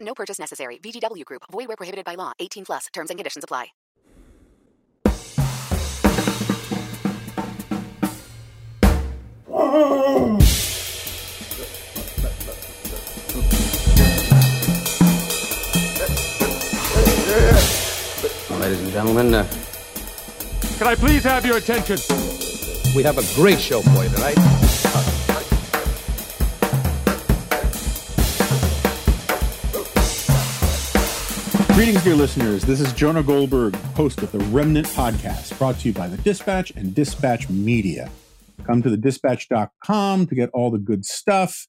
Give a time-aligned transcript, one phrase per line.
[0.00, 0.78] No purchase necessary.
[0.82, 1.42] VGW Group.
[1.50, 2.32] Void where prohibited by law.
[2.38, 2.86] 18 plus.
[2.92, 3.66] Terms and conditions apply.
[18.50, 19.46] Ladies and gentlemen, uh,
[20.78, 21.96] Can I please have your attention?
[22.94, 24.67] we have a great show for you tonight.
[31.78, 32.64] Greetings, dear listeners.
[32.64, 36.72] This is Jonah Goldberg, host of the Remnant Podcast, brought to you by the Dispatch
[36.72, 38.10] and Dispatch Media.
[38.64, 41.68] Come to the dispatch.com to get all the good stuff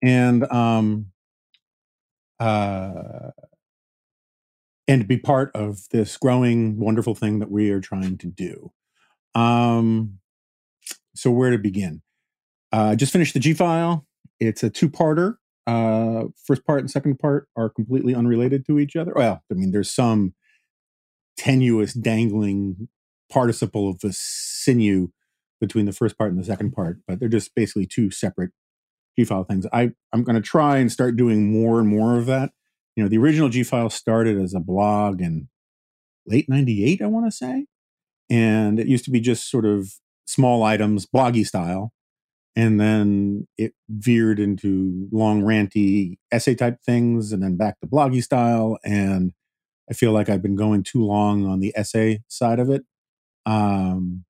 [0.00, 1.08] and um
[2.40, 3.32] uh
[4.88, 8.72] and be part of this growing wonderful thing that we are trying to do.
[9.34, 10.18] Um
[11.14, 12.00] so where to begin?
[12.72, 14.06] Uh just finished the G file.
[14.40, 15.34] It's a two-parter
[15.66, 19.12] uh first part and second part are completely unrelated to each other.
[19.14, 20.34] Well i mean there's some
[21.36, 22.88] tenuous dangling
[23.30, 25.08] participle of the sinew
[25.60, 28.50] between the first part and the second part but they're just basically two separate
[29.18, 29.66] g file things.
[29.72, 32.50] I i'm going to try and start doing more and more of that.
[32.96, 35.48] You know the original g file started as a blog in
[36.26, 37.66] late 98 i want to say
[38.30, 39.94] and it used to be just sort of
[40.26, 41.92] small items bloggy style
[42.54, 48.22] and then it veered into long ranty essay type things and then back to bloggy
[48.22, 49.32] style and
[49.90, 52.82] i feel like i've been going too long on the essay side of it
[53.46, 54.24] um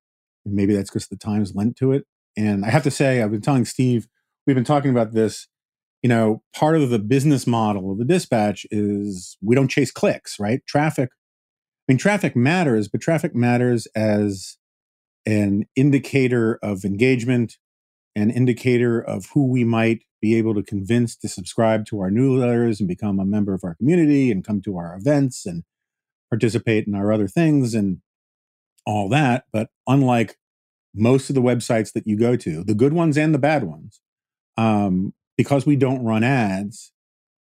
[0.45, 2.05] maybe that's because the times lent to it
[2.37, 4.07] and i have to say i've been telling steve
[4.45, 5.47] we've been talking about this
[6.01, 10.39] you know part of the business model of the dispatch is we don't chase clicks
[10.39, 10.61] right?
[10.67, 14.57] Traffic i mean traffic matters but traffic matters as
[15.25, 17.57] an indicator of engagement
[18.15, 22.79] an indicator of who we might be able to convince to subscribe to our newsletters
[22.79, 25.63] and become a member of our community and come to our events and
[26.29, 27.99] participate in our other things and
[28.85, 29.45] all that.
[29.51, 30.37] But unlike
[30.95, 33.99] most of the websites that you go to, the good ones and the bad ones,
[34.57, 36.91] um, because we don't run ads,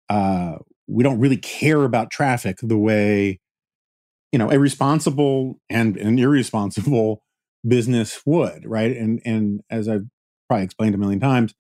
[0.09, 0.57] uh,
[0.89, 3.41] we don't really care about traffic the way
[4.33, 7.23] you know a responsible and an irresponsible
[7.67, 8.97] business would, right?
[8.97, 10.07] And and as I've
[10.49, 11.55] probably explained a million times.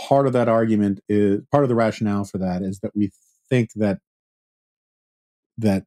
[0.00, 3.10] Part of that argument is part of the rationale for that is that we
[3.48, 3.98] think that
[5.58, 5.84] that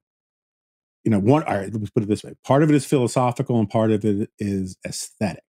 [1.04, 1.44] you know one.
[1.44, 4.06] All right, let's put it this way: part of it is philosophical, and part of
[4.06, 5.44] it is aesthetic.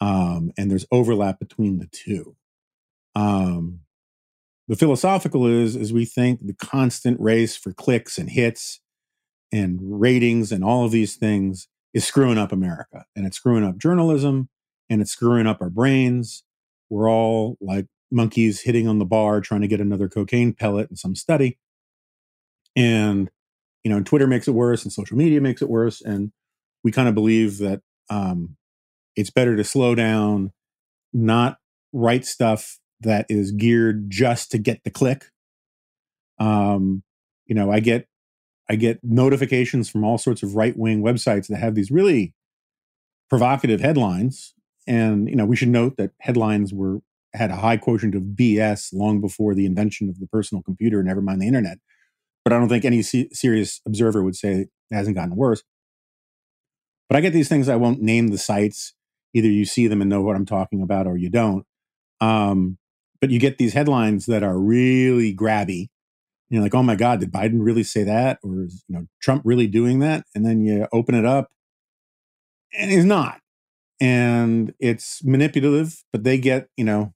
[0.00, 2.36] Um, and there's overlap between the two.
[3.14, 3.80] Um,
[4.68, 8.80] the philosophical is is we think the constant race for clicks and hits
[9.52, 13.76] and ratings and all of these things is screwing up America, and it's screwing up
[13.76, 14.48] journalism
[14.92, 16.44] and it's screwing up our brains.
[16.90, 20.96] We're all like monkeys hitting on the bar trying to get another cocaine pellet in
[20.96, 21.58] some study.
[22.76, 23.30] And,
[23.84, 26.02] you know, Twitter makes it worse and social media makes it worse.
[26.02, 26.30] And
[26.84, 27.80] we kind of believe that
[28.10, 28.56] um,
[29.16, 30.52] it's better to slow down,
[31.14, 31.56] not
[31.94, 35.24] write stuff that is geared just to get the click.
[36.38, 37.02] Um,
[37.46, 38.08] you know, I get
[38.68, 42.34] I get notifications from all sorts of right wing websites that have these really
[43.30, 44.54] provocative headlines
[44.86, 47.00] and you know, we should note that headlines were
[47.34, 51.22] had a high quotient of BS long before the invention of the personal computer, never
[51.22, 51.78] mind the internet.
[52.44, 55.62] But I don't think any se- serious observer would say it hasn't gotten worse.
[57.08, 57.68] But I get these things.
[57.68, 58.94] I won't name the sites.
[59.34, 61.64] Either you see them and know what I'm talking about, or you don't.
[62.20, 62.78] Um,
[63.20, 65.88] but you get these headlines that are really grabby.
[66.50, 68.38] You're like, oh my God, did Biden really say that?
[68.42, 70.24] Or is you know Trump really doing that?
[70.34, 71.50] And then you open it up,
[72.76, 73.41] and he's not
[74.02, 77.14] and it's manipulative but they get you know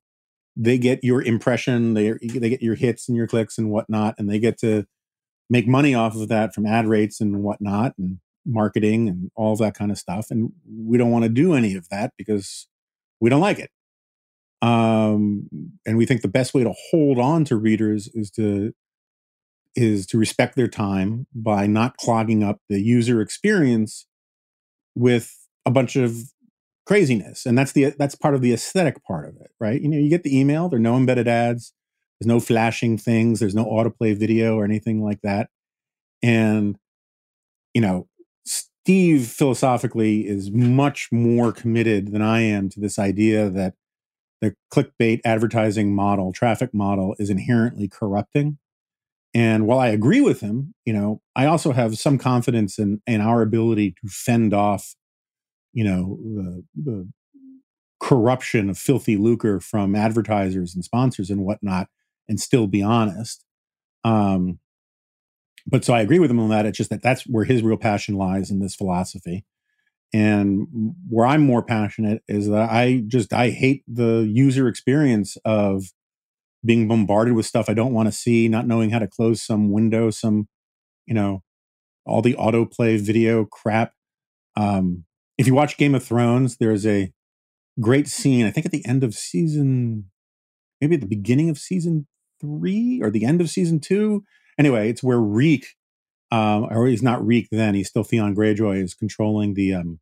[0.56, 4.30] they get your impression they they get your hits and your clicks and whatnot and
[4.30, 4.86] they get to
[5.50, 9.74] make money off of that from ad rates and whatnot and marketing and all that
[9.74, 12.68] kind of stuff and we don't want to do any of that because
[13.20, 13.70] we don't like it.
[14.62, 15.48] Um
[15.84, 18.72] and we think the best way to hold on to readers is to
[19.74, 24.06] is to respect their time by not clogging up the user experience
[24.94, 25.34] with
[25.66, 26.16] a bunch of
[26.86, 29.98] craziness and that's the that's part of the aesthetic part of it right you know
[29.98, 31.72] you get the email there are no embedded ads
[32.20, 33.40] There's no flashing things.
[33.40, 35.50] There's no autoplay video or anything like that.
[36.22, 36.78] And,
[37.74, 38.08] you know,
[38.46, 43.74] Steve philosophically is much more committed than I am to this idea that
[44.40, 48.58] the clickbait advertising model, traffic model is inherently corrupting.
[49.34, 53.20] And while I agree with him, you know, I also have some confidence in, in
[53.20, 54.94] our ability to fend off,
[55.76, 56.19] you know,
[56.75, 57.06] the,
[57.99, 61.88] corruption of filthy lucre from advertisers and sponsors and whatnot
[62.28, 63.43] and still be honest.
[64.05, 64.58] Um,
[65.67, 66.67] but so I agree with him on that.
[66.67, 69.44] It's just that that's where his real passion lies in this philosophy.
[70.12, 75.87] And where I'm more passionate is that I just I hate the user experience of
[76.64, 79.72] being bombarded with stuff I don't want to see, not knowing how to close some
[79.72, 80.49] window, some
[81.06, 81.43] you know,
[82.05, 83.94] all the autoplay video crap.
[84.55, 85.06] Um,
[85.38, 87.12] if you watch Game of Thrones, there's a
[87.80, 88.46] great scene.
[88.46, 90.10] I think at the end of season,
[90.80, 92.06] maybe at the beginning of season
[92.40, 94.24] three or the end of season two.
[94.58, 95.66] Anyway, it's where Reek,
[96.30, 100.00] um, or he's not Reek then, he's still Theon Greyjoy, is controlling the um,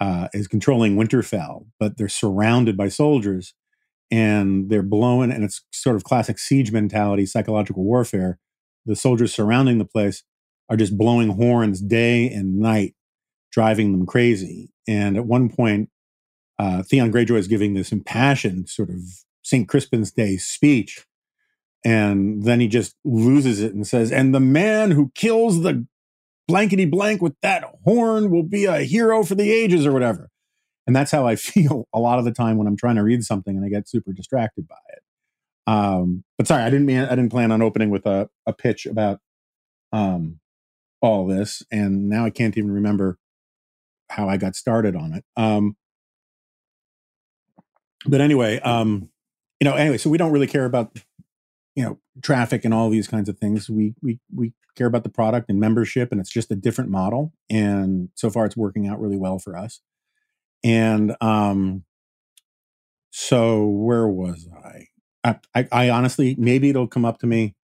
[0.00, 3.54] uh, is controlling Winterfell, but they're surrounded by soldiers
[4.10, 8.38] and they're blowing, and it's sort of classic siege mentality, psychological warfare.
[8.86, 10.24] The soldiers surrounding the place
[10.70, 12.94] are just blowing horns day and night,
[13.50, 14.70] driving them crazy.
[14.86, 15.90] And at one point,
[16.58, 19.00] uh, Theon Greyjoy is giving this impassioned sort of
[19.42, 19.68] St.
[19.68, 21.04] Crispin's Day speech.
[21.84, 25.86] And then he just loses it and says, and the man who kills the
[26.48, 30.28] blankety blank with that horn will be a hero for the ages or whatever.
[30.86, 33.22] And that's how I feel a lot of the time when I'm trying to read
[33.22, 35.02] something and I get super distracted by it.
[35.68, 38.86] Um, but sorry, I didn't mean I didn't plan on opening with a, a pitch
[38.86, 39.20] about
[39.92, 40.40] um,
[41.02, 43.18] all this, and now I can't even remember
[44.10, 45.24] how I got started on it.
[45.36, 45.76] Um,
[48.06, 49.10] but anyway, um,
[49.60, 50.96] you know, anyway, so we don't really care about
[51.74, 53.68] you know traffic and all these kinds of things.
[53.68, 57.32] We we we care about the product and membership, and it's just a different model.
[57.50, 59.80] And so far, it's working out really well for us.
[60.64, 61.84] And um,
[63.10, 64.86] so where was I?
[65.54, 67.54] I, I, honestly, maybe it'll come up to me,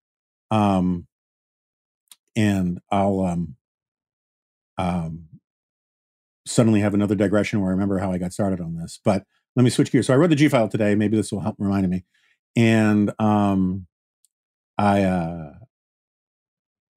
[0.50, 1.06] um,
[2.37, 3.56] and I'll um,
[4.76, 5.29] um,
[6.46, 9.00] suddenly have another digression where I remember how I got started on this.
[9.05, 9.25] But
[9.56, 10.06] let me switch gears.
[10.06, 10.94] So I read the G file today.
[10.94, 12.05] Maybe this will help remind me.
[12.56, 13.87] And um,
[14.79, 15.52] I uh,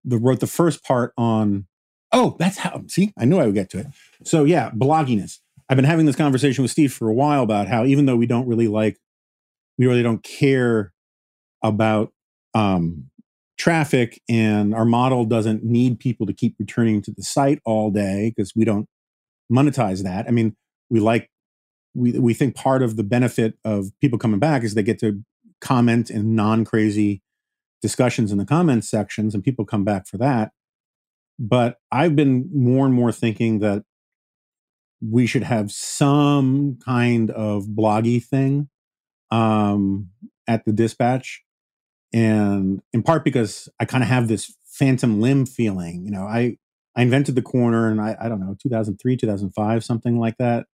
[0.03, 1.67] the, wrote the first part on.
[2.11, 2.83] Oh, that's how.
[2.88, 3.88] See, I knew I would get to it.
[4.23, 5.39] So yeah, blogginess.
[5.69, 8.25] I've been having this conversation with Steve for a while about how even though we
[8.25, 8.97] don't really like,
[9.77, 10.94] we really don't care
[11.61, 12.13] about
[12.53, 13.09] um,
[13.57, 18.31] traffic, and our model doesn't need people to keep returning to the site all day
[18.35, 18.88] because we don't
[19.51, 20.27] monetize that.
[20.27, 20.55] I mean,
[20.89, 21.29] we like
[21.94, 25.23] we we think part of the benefit of people coming back is they get to
[25.61, 27.21] comment in non crazy
[27.81, 30.51] discussions in the comments sections, and people come back for that.
[31.39, 33.83] But I've been more and more thinking that
[35.01, 38.69] we should have some kind of bloggy thing
[39.31, 40.09] um,
[40.47, 41.44] at the dispatch.
[42.13, 46.03] And in part because I kind of have this phantom limb feeling.
[46.05, 46.57] You know, I,
[46.97, 50.65] I invented the corner and I, I don't know, 2003, 2005, something like that.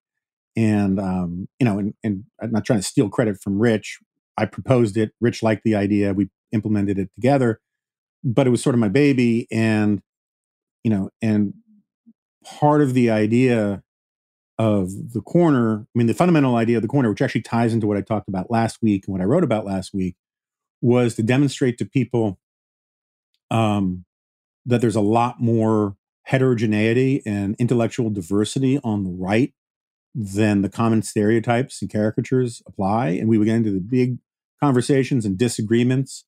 [0.56, 3.98] And, um, you know, and, and I'm not trying to steal credit from Rich.
[4.38, 5.10] I proposed it.
[5.20, 6.14] Rich liked the idea.
[6.14, 7.60] We implemented it together,
[8.22, 9.48] but it was sort of my baby.
[9.50, 10.00] And,
[10.84, 11.54] you know, and
[12.44, 13.82] part of the idea
[14.58, 17.88] of the corner, I mean, the fundamental idea of the corner, which actually ties into
[17.88, 20.14] what I talked about last week and what I wrote about last week,
[20.80, 22.38] was to demonstrate to people
[23.50, 24.04] um,
[24.66, 29.52] that there's a lot more heterogeneity and intellectual diversity on the right
[30.14, 33.08] than the common stereotypes and caricatures apply.
[33.08, 34.18] And we would get into the big
[34.62, 36.24] conversations and disagreements.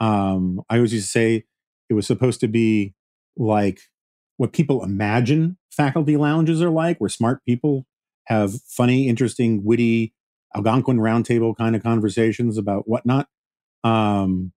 [0.00, 1.44] Um, I always used to say
[1.90, 2.94] it was supposed to be
[3.36, 3.80] like
[4.36, 7.86] what people imagine faculty lounges are like, where smart people
[8.26, 10.14] have funny, interesting, witty,
[10.56, 13.28] Algonquin roundtable kind of conversations about whatnot.
[13.82, 14.52] Um,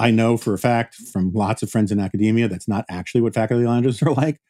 [0.00, 3.34] I know for a fact from lots of friends in academia that's not actually what
[3.34, 4.40] faculty lounges are like,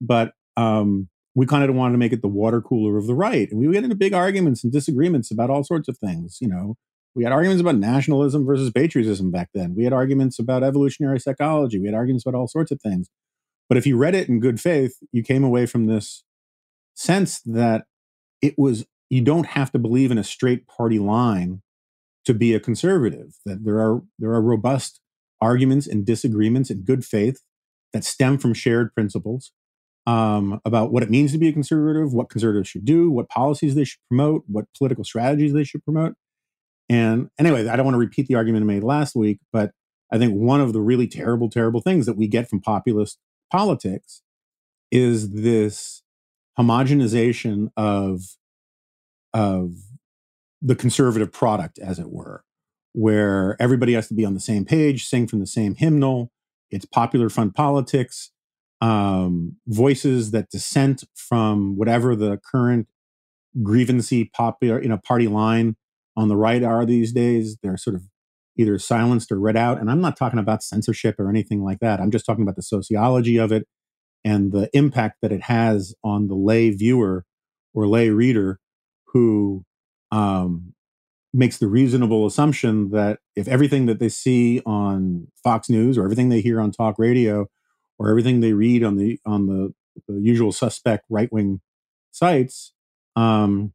[0.00, 3.50] but um, we kind of wanted to make it the water cooler of the right,
[3.50, 6.38] and we get into big arguments and disagreements about all sorts of things.
[6.40, 6.76] You know,
[7.14, 9.74] we had arguments about nationalism versus patriotism back then.
[9.76, 11.78] We had arguments about evolutionary psychology.
[11.78, 13.08] We had arguments about all sorts of things.
[13.68, 16.24] But if you read it in good faith, you came away from this
[16.94, 17.84] sense that
[18.42, 21.62] it was, you don't have to believe in a straight party line
[22.26, 25.00] to be a conservative, that there are, there are robust
[25.40, 27.40] arguments and disagreements in good faith
[27.92, 29.52] that stem from shared principles
[30.06, 33.74] um, about what it means to be a conservative, what conservatives should do, what policies
[33.74, 36.14] they should promote, what political strategies they should promote.
[36.88, 39.72] And anyway, I don't want to repeat the argument I made last week, but
[40.12, 43.18] I think one of the really terrible, terrible things that we get from populist
[43.50, 44.22] politics
[44.90, 46.02] is this
[46.58, 48.22] homogenization of
[49.32, 49.74] of
[50.62, 52.44] the conservative product, as it were,
[52.92, 56.30] where everybody has to be on the same page, sing from the same hymnal.
[56.70, 58.30] It's popular fun politics,
[58.80, 62.86] um, voices that dissent from whatever the current
[63.62, 65.76] grievancy popular, you know, party line
[66.16, 67.56] on the right are these days.
[67.62, 68.02] They're sort of
[68.56, 69.80] either silenced or read out.
[69.80, 72.00] And I'm not talking about censorship or anything like that.
[72.00, 73.66] I'm just talking about the sociology of it
[74.24, 77.24] and the impact that it has on the lay viewer
[77.72, 78.60] or lay reader
[79.12, 79.64] who
[80.10, 80.74] um,
[81.32, 86.28] makes the reasonable assumption that if everything that they see on Fox News or everything
[86.28, 87.48] they hear on talk radio
[87.98, 89.74] or everything they read on the on the,
[90.08, 91.60] the usual suspect right wing
[92.10, 92.72] sites
[93.16, 93.72] um,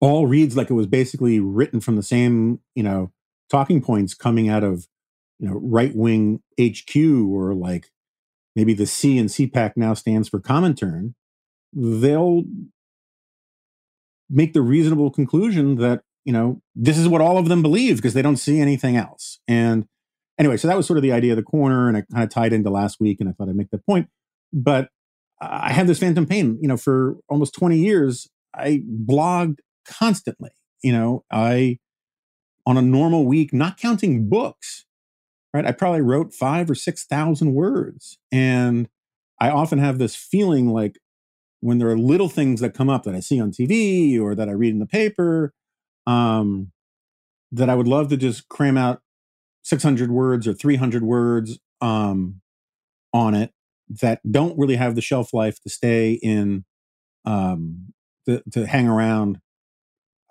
[0.00, 3.10] all reads like it was basically written from the same you know
[3.50, 4.86] talking points coming out of
[5.38, 7.90] you know right wing HQ or like
[8.54, 11.14] maybe the C and CPAC now stands for Comintern,
[11.72, 12.44] they'll
[14.30, 18.14] make the reasonable conclusion that you know this is what all of them believe because
[18.14, 19.38] they don't see anything else.
[19.46, 19.86] And
[20.38, 22.30] anyway, so that was sort of the idea of the corner, and it kind of
[22.30, 24.08] tied into last week, and I thought I'd make that point.
[24.52, 24.88] But
[25.40, 28.28] I had this phantom pain, you know, for almost 20 years.
[28.54, 30.50] I blogged constantly.
[30.82, 31.78] You know, I
[32.66, 34.86] on a normal week, not counting books,
[35.52, 35.66] right?
[35.66, 38.18] I probably wrote five or 6,000 words.
[38.32, 38.88] And
[39.40, 40.98] I often have this feeling like
[41.64, 44.50] when there are little things that come up that I see on TV or that
[44.50, 45.54] I read in the paper,
[46.06, 46.72] um,
[47.50, 49.00] that I would love to just cram out
[49.62, 52.42] 600 words or 300 words um,
[53.14, 53.52] on it
[53.88, 56.66] that don't really have the shelf life to stay in,
[57.24, 57.94] um,
[58.26, 59.40] to, to hang around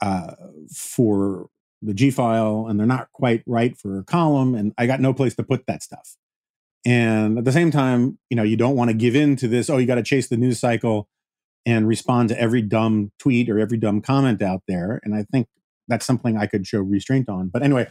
[0.04, 0.36] uh,
[0.72, 1.48] for
[1.82, 4.54] the G file and they're not quite right for a column.
[4.54, 6.16] And I got no place to put that stuff.
[6.86, 9.68] And at the same time, you know, you don't want to give in to this,
[9.68, 11.10] oh, you got to chase the news cycle
[11.66, 15.00] and respond to every dumb tweet or every dumb comment out there.
[15.04, 15.48] And I think
[15.88, 17.50] that's something I could show restraint on.
[17.50, 17.88] But anyway,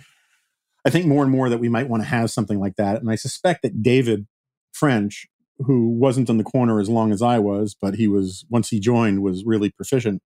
[0.84, 3.00] I think more and more that we might want to have something like that.
[3.00, 4.26] And I suspect that David
[4.72, 5.26] French,
[5.58, 8.80] who wasn't in the corner as long as I was, but he was, once he
[8.80, 10.22] joined, was really proficient,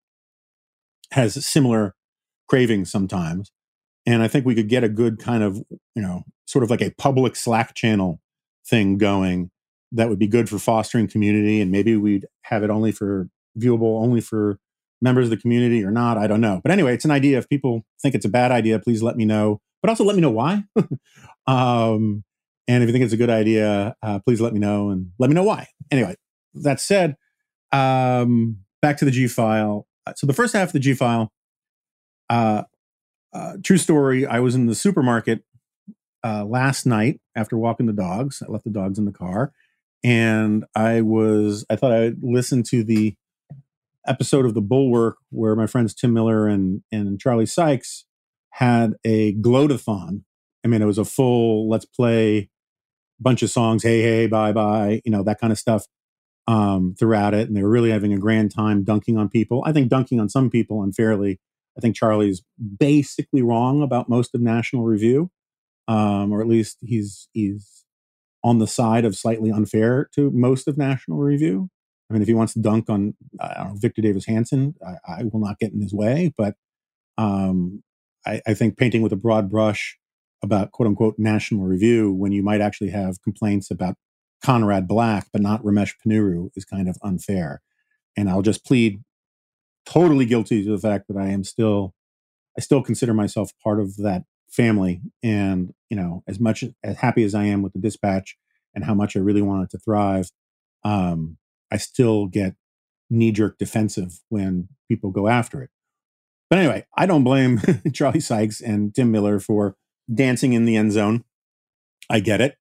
[1.12, 1.94] has similar
[2.48, 3.52] cravings sometimes.
[4.06, 5.62] And I think we could get a good kind of,
[5.94, 8.20] you know, sort of like a public Slack channel
[8.66, 9.50] thing going
[9.92, 11.60] that would be good for fostering community.
[11.60, 14.58] And maybe we'd have it only for viewable, only for
[15.00, 16.18] members of the community or not.
[16.18, 16.60] I don't know.
[16.62, 17.38] But anyway, it's an idea.
[17.38, 19.60] If people think it's a bad idea, please let me know.
[19.82, 20.64] But also let me know why.
[21.46, 22.24] um,
[22.68, 25.28] and if you think it's a good idea, uh, please let me know and let
[25.28, 25.68] me know why.
[25.90, 26.16] Anyway,
[26.54, 27.16] that said,
[27.72, 29.86] um, back to the G file.
[30.16, 31.32] So the first half of the G file,
[32.30, 32.64] uh,
[33.32, 34.26] uh, true story.
[34.26, 35.44] I was in the supermarket
[36.24, 38.42] uh, last night after walking the dogs.
[38.46, 39.52] I left the dogs in the car,
[40.02, 41.64] and I was.
[41.68, 43.14] I thought I'd listen to the
[44.06, 48.04] episode of the Bulwark where my friends Tim Miller and and Charlie Sykes
[48.50, 50.22] had a gloatathon.
[50.64, 52.50] I mean, it was a full let's play
[53.20, 55.86] bunch of songs, hey hey, bye bye, you know that kind of stuff
[56.46, 59.62] um, throughout it, and they were really having a grand time dunking on people.
[59.66, 61.40] I think dunking on some people unfairly
[61.76, 62.42] I think Charlie's
[62.78, 65.30] basically wrong about most of National Review,
[65.88, 67.84] um, or at least he's he's
[68.42, 71.68] on the side of slightly unfair to most of National Review.
[72.08, 73.14] I mean, if he wants to dunk on
[73.74, 76.32] Victor Davis Hanson, I, I, will not get in his way.
[76.36, 76.54] But
[77.18, 77.82] um,
[78.24, 79.98] I, I, think painting with a broad brush
[80.42, 83.96] about quote unquote National Review when you might actually have complaints about
[84.42, 87.62] Conrad Black, but not Ramesh Ponnuru, is kind of unfair.
[88.16, 89.02] And I'll just plead
[89.84, 91.94] totally guilty to the fact that I am still,
[92.56, 95.00] I still consider myself part of that family.
[95.22, 98.36] And, you know, as much as happy as I am with the dispatch
[98.74, 100.30] and how much I really want it to thrive,
[100.84, 101.38] um,
[101.72, 102.54] I still get
[103.10, 105.70] knee jerk defensive when people go after it.
[106.48, 107.60] But anyway, I don't blame
[107.92, 109.76] Charlie Sykes and Tim Miller for
[110.12, 111.24] dancing in the end zone.
[112.08, 112.56] I get it.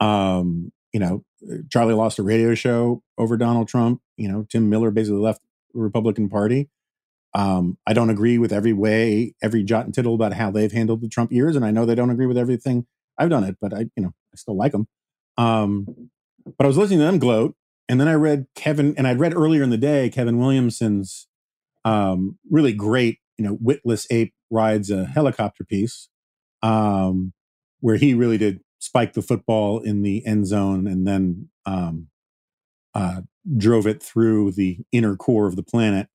[0.00, 1.24] Um, you know,
[1.70, 4.00] Charlie lost a radio show over Donald Trump.
[4.16, 5.42] You know, Tim Miller basically left
[5.72, 6.70] the Republican Party.
[7.34, 11.00] Um, I don't agree with every way, every jot and tittle about how they've handled
[11.00, 12.86] the Trump years, and I know they don't agree with everything
[13.18, 14.86] I've done it, but I, you know, I still like them.
[15.36, 16.10] Um,
[16.56, 17.56] but I was listening to them gloat,
[17.88, 21.26] and then I read Kevin, and I'd read earlier in the day Kevin Williamson's
[21.84, 26.08] um, really great, you know, witless ape rides a helicopter piece,
[26.62, 27.32] um,
[27.80, 32.08] where he really did spike the football in the end zone and then um,
[32.94, 33.22] uh,
[33.56, 36.08] drove it through the inner core of the planet.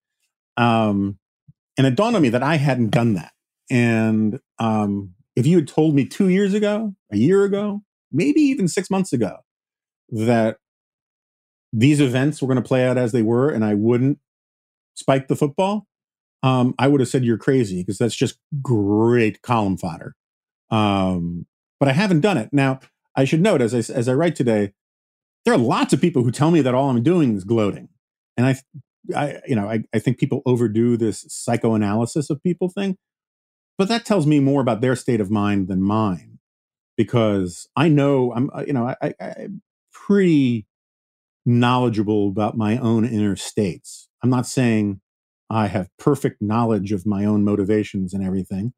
[0.58, 1.20] Um,
[1.78, 3.32] and it dawned on me that I hadn't done that.
[3.70, 8.68] And um, if you had told me two years ago, a year ago, maybe even
[8.68, 9.38] six months ago,
[10.10, 10.58] that
[11.72, 14.20] these events were going to play out as they were, and I wouldn't
[14.96, 15.88] spike the football,
[16.44, 20.16] um, I would have said you're crazy because that's just great column fodder.
[20.72, 21.46] Um,
[21.80, 22.50] but I haven't done it.
[22.52, 22.80] Now,
[23.16, 24.74] I should note as I, as I write today,
[25.46, 27.90] there are lots of people who tell me that all I'm doing is gloating,
[28.36, 28.56] and I,
[29.16, 32.98] I you know, I, I think people overdo this psychoanalysis of people thing,
[33.78, 36.40] but that tells me more about their state of mind than mine,
[36.98, 39.62] because I know I'm, you know, I, I, I'm
[39.94, 40.66] pretty
[41.46, 44.10] knowledgeable about my own inner states.
[44.24, 45.02] I'm not saying
[45.50, 48.74] I have perfect knowledge of my own motivations and everything.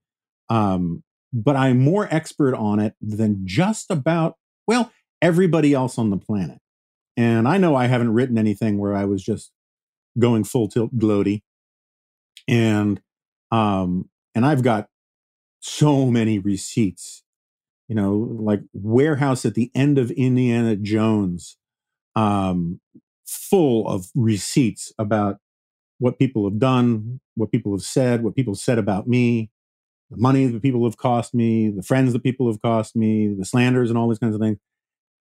[0.50, 1.04] Um,
[1.34, 4.36] but I'm more expert on it than just about,
[4.68, 4.92] well,
[5.22, 6.60] everybody else on the planet.
[7.18, 9.52] And I know I haven't written anything where I was just
[10.18, 11.42] going full tilt gloaty.
[12.48, 13.02] And
[13.52, 14.88] um, and I've got
[15.60, 17.24] so many receipts,
[17.88, 21.58] you know, like warehouse at the end of Indiana Jones,
[22.16, 22.80] um,
[23.26, 25.38] full of receipts about
[26.00, 29.52] what people have done, what people have said, what people said about me,
[30.10, 33.46] the money that people have cost me, the friends that people have cost me, the
[33.46, 34.58] slanders and all these kinds of things.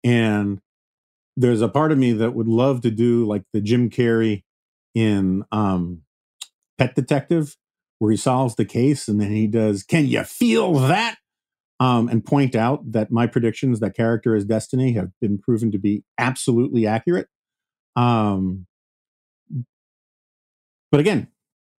[0.03, 0.61] And
[1.37, 4.43] there's a part of me that would love to do like the Jim Carrey
[4.95, 6.03] in um,
[6.79, 7.57] Pet Detective,
[7.99, 11.19] where he solves the case and then he does, Can you feel that?
[11.81, 15.79] Um, and point out that my predictions that character is destiny have been proven to
[15.79, 17.29] be absolutely accurate.
[17.97, 18.67] Um,
[20.93, 21.29] but again,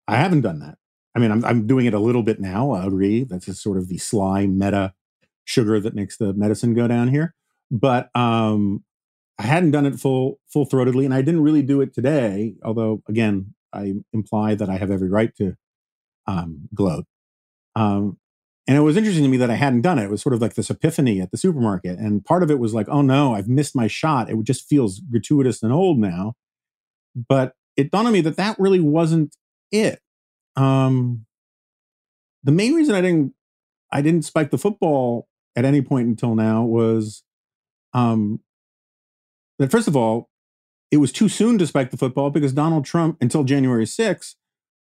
[0.08, 0.78] I haven't done that.
[1.14, 2.72] I mean, I'm, I'm doing it a little bit now.
[2.72, 3.24] I agree.
[3.24, 4.94] That's just sort of the sly meta
[5.44, 7.34] sugar that makes the medicine go down here.
[7.70, 8.84] But um,
[9.38, 12.54] I hadn't done it full full throatedly, and I didn't really do it today.
[12.64, 15.56] Although, again, I imply that I have every right to
[16.26, 17.04] um, gloat.
[17.76, 18.18] Um,
[18.66, 20.04] and it was interesting to me that I hadn't done it.
[20.04, 22.74] It was sort of like this epiphany at the supermarket, and part of it was
[22.74, 26.34] like, "Oh no, I've missed my shot." It just feels gratuitous and old now.
[27.14, 29.36] But it dawned on me that that really wasn't
[29.70, 30.00] it.
[30.56, 31.26] Um,
[32.44, 33.34] the main reason I didn't
[33.90, 37.22] I didn't spike the football at any point until now was
[37.94, 38.40] um,
[39.58, 40.30] that first of all,
[40.90, 44.34] it was too soon to spike the football because Donald Trump until January 6th,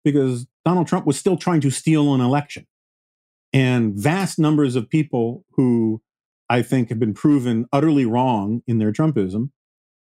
[0.04, 2.66] because Donald Trump was still trying to steal an election.
[3.54, 6.02] And vast numbers of people who
[6.50, 9.52] I think have been proven utterly wrong in their Trumpism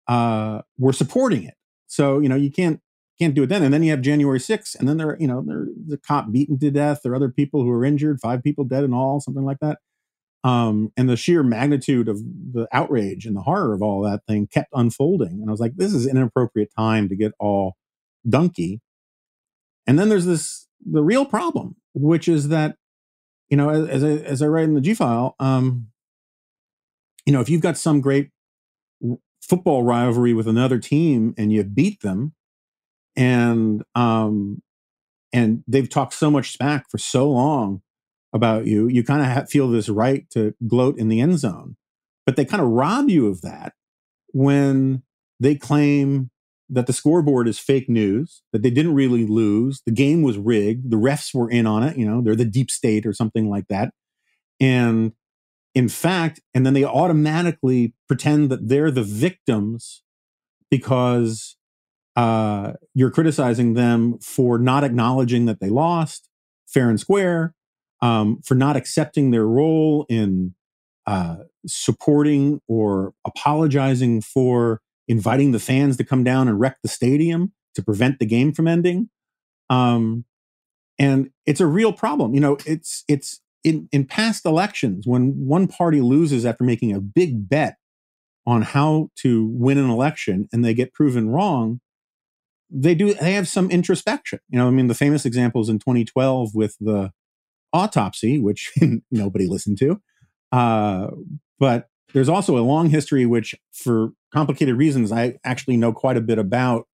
[0.08, 1.56] uh, were supporting it.
[1.88, 2.82] So, you know, you can't
[3.20, 3.64] can't do it then.
[3.64, 6.60] And then you have January 6th, and then there, you know, there's a cop beaten
[6.60, 7.00] to death.
[7.02, 9.80] There are other people who are injured, five people dead in all, something like that.
[10.44, 14.48] Um, and the sheer magnitude of the outrage and the horror of all that thing
[14.48, 15.40] kept unfolding.
[15.42, 17.76] And I was like, this is an inappropriate time to get all
[18.28, 18.80] dunky.
[19.88, 22.76] And then there's this the real problem, which is that,
[23.50, 25.88] you know, as, as I as I write in the G file, um,
[27.26, 28.30] you know, if you've got some great
[29.42, 32.34] football rivalry with another team and you beat them,
[33.16, 34.62] and um,
[35.34, 37.82] and they've talked so much smack for so long
[38.34, 41.78] about you, you kind of ha- feel this right to gloat in the end zone.
[42.26, 43.74] But they kind of rob you of that
[44.34, 45.04] when
[45.40, 46.30] they claim
[46.70, 50.92] that the scoreboard is fake news, that they didn't really lose, the game was rigged,
[50.92, 53.68] the refs were in on it, you know, they're the deep state or something like
[53.70, 53.94] that.
[54.60, 55.14] And
[55.74, 60.04] in fact, and then they automatically pretend that they're the victims
[60.70, 61.56] because
[62.16, 66.30] uh, you're criticizing them for not acknowledging that they lost
[66.68, 67.54] fair and square,
[68.02, 70.54] um, for not accepting their role in
[71.06, 77.54] uh, supporting or apologizing for inviting the fans to come down and wreck the stadium
[77.76, 79.10] to prevent the game from ending.
[79.70, 80.26] Um,
[81.00, 82.34] and it's a real problem.
[82.34, 87.02] You know, it's it's in in past elections when one party loses after making a
[87.02, 87.76] big bet
[88.46, 91.82] on how to win an election and they get proven wrong
[92.70, 96.54] they do they have some introspection you know i mean the famous examples in 2012
[96.54, 97.12] with the
[97.74, 98.72] autopsy which
[99.12, 100.02] nobody listened to
[100.54, 101.08] uh,
[101.60, 106.22] but there's also a long history which for complicated reasons i actually know quite a
[106.22, 106.88] bit about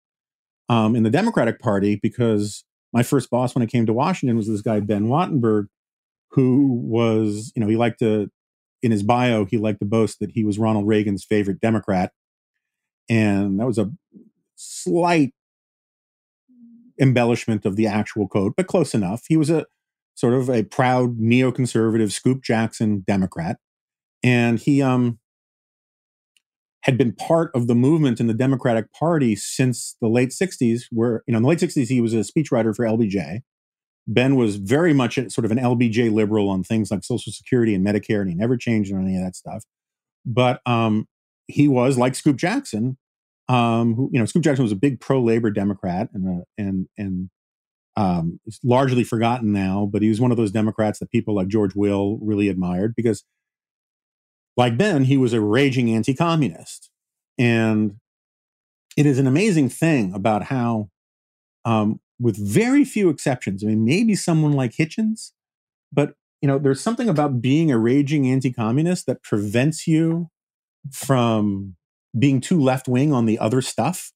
[0.69, 4.47] um, in the democratic party because my first boss when i came to washington was
[4.47, 5.67] this guy ben wattenberg
[6.31, 8.29] who was you know he liked to
[8.81, 12.11] in his bio he liked to boast that he was ronald reagan's favorite democrat
[13.09, 13.91] and that was a
[14.55, 15.33] slight
[16.99, 19.23] embellishment of the actual quote, but close enough.
[19.27, 19.65] He was a
[20.15, 23.57] sort of a proud neoconservative Scoop Jackson Democrat.
[24.23, 25.19] And he um,
[26.81, 31.23] had been part of the movement in the Democratic Party since the late 60s, where,
[31.27, 33.41] you know, in the late 60s, he was a speechwriter for LBJ.
[34.07, 37.85] Ben was very much sort of an LBJ liberal on things like Social Security and
[37.85, 39.63] Medicare, and he never changed on any of that stuff.
[40.25, 41.07] But um,
[41.47, 42.97] he was like Scoop Jackson,
[43.47, 47.29] um, who you know, Scoop Jackson was a big pro-labor Democrat, and uh, and and
[47.95, 49.87] um, largely forgotten now.
[49.91, 53.23] But he was one of those Democrats that people like George Will really admired because,
[54.55, 56.89] like Ben, he was a raging anti-communist,
[57.37, 57.95] and
[58.95, 60.89] it is an amazing thing about how,
[61.65, 65.31] um, with very few exceptions, I mean, maybe someone like Hitchens,
[65.91, 70.29] but you know, there's something about being a raging anti-communist that prevents you
[70.91, 71.75] from
[72.19, 74.11] being too left wing on the other stuff.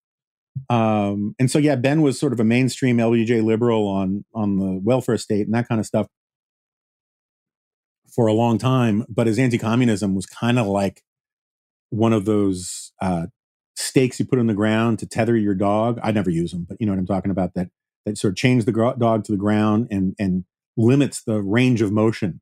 [0.69, 4.79] Um, and so, yeah, Ben was sort of a mainstream LBJ liberal on on the
[4.83, 6.07] welfare state and that kind of stuff
[8.17, 9.05] for a long time.
[9.07, 11.03] But his anti-communism was kind of like
[11.91, 13.27] one of those uh,
[13.75, 15.99] stakes you put in the ground to tether your dog.
[16.03, 17.53] I never use them, but you know what I'm talking about.
[17.53, 17.69] That
[18.05, 21.81] that sort of chains the gro- dog to the ground and and limits the range
[21.81, 22.41] of motion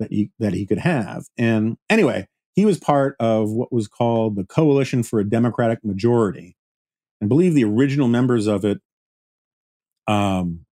[0.00, 1.26] that he that he could have.
[1.38, 6.56] And anyway, he was part of what was called the Coalition for a Democratic Majority.
[7.22, 8.80] I believe the original members of it,
[10.08, 10.66] um,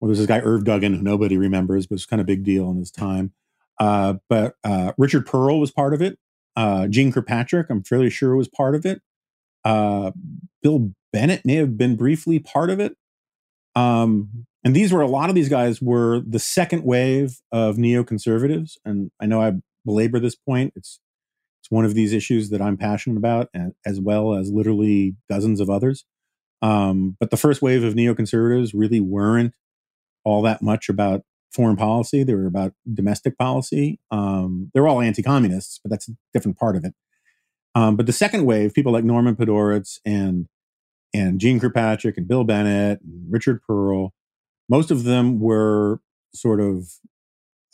[0.00, 2.44] well, there's this guy, Irv Duggan, who nobody remembers, but it's kind of a big
[2.44, 3.32] deal in his time.
[3.80, 6.18] Uh, but uh, Richard Perle was part of it.
[6.54, 9.00] Uh, Jeane Kirkpatrick, I'm fairly sure, was part of it.
[9.64, 10.12] Uh,
[10.62, 12.96] Bill Bennett may have been briefly part of it.
[13.74, 18.76] Um, and these were a lot of these guys were the second wave of neoconservatives.
[18.84, 19.54] And I know I
[19.86, 20.74] belabor this point.
[20.76, 21.00] It's
[21.62, 23.48] it's one of these issues that I'm passionate about,
[23.84, 26.04] as well as literally dozens of others.
[26.62, 29.54] Um, but the first wave of neoconservatives really weren't
[30.24, 32.22] all that much about foreign policy.
[32.22, 34.00] They were about domestic policy.
[34.10, 36.94] Um, they're all anti-communists, but that's a different part of it.
[37.74, 40.46] Um, but the second wave, people like Norman Podhoretz and
[41.12, 44.10] and Jeane Kirkpatrick and Bill Bennett and Richard Perle,
[44.68, 46.00] most of them were
[46.32, 46.88] sort of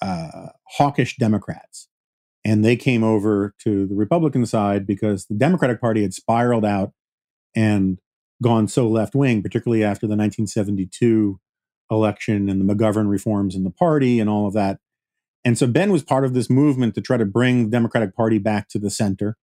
[0.01, 1.89] uh, hawkish Democrats
[2.47, 6.93] and they came over to the Republican side because the Democratic Party had spiraled out
[7.57, 7.99] and
[8.41, 11.41] gone so left wing, particularly after the 1972
[11.91, 14.79] election and the McGovern reforms in the party and all of that.
[15.45, 18.39] And so Ben was part of this movement to try to bring the Democratic Party
[18.39, 19.37] back to the center.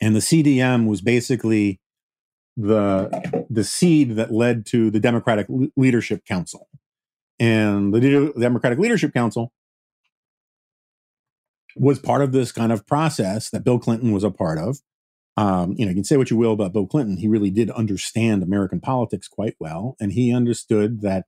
[0.00, 1.80] And the CDM was basically
[2.56, 5.46] the the seed that led to the Democratic
[5.76, 6.68] Leadership Council.
[7.38, 9.52] And the Democratic Leadership Council
[11.76, 14.78] was part of this kind of process that Bill Clinton was a part of.
[15.38, 17.16] Um, you know, you can say what you will about Bill Clinton.
[17.16, 21.26] He really did understand American politics quite well, and he understood that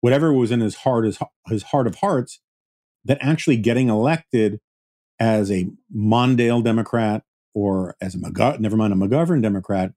[0.00, 1.18] whatever was in his heart, his,
[1.48, 2.40] his heart of hearts,
[3.04, 4.60] that actually getting elected
[5.18, 9.92] as a Mondale Democrat or as a McGo- never mind a McGovern Democrat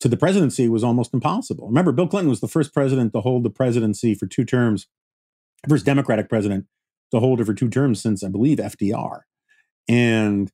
[0.00, 1.66] to the presidency was almost impossible.
[1.66, 4.86] Remember, Bill Clinton was the first president to hold the presidency for two terms,
[5.68, 6.64] first Democratic president
[7.10, 9.20] to hold it for two terms since I believe FDR,
[9.88, 10.50] and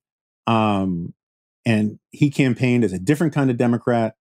[0.48, 1.14] um,
[1.64, 4.14] and he campaigned as a different kind of Democrat.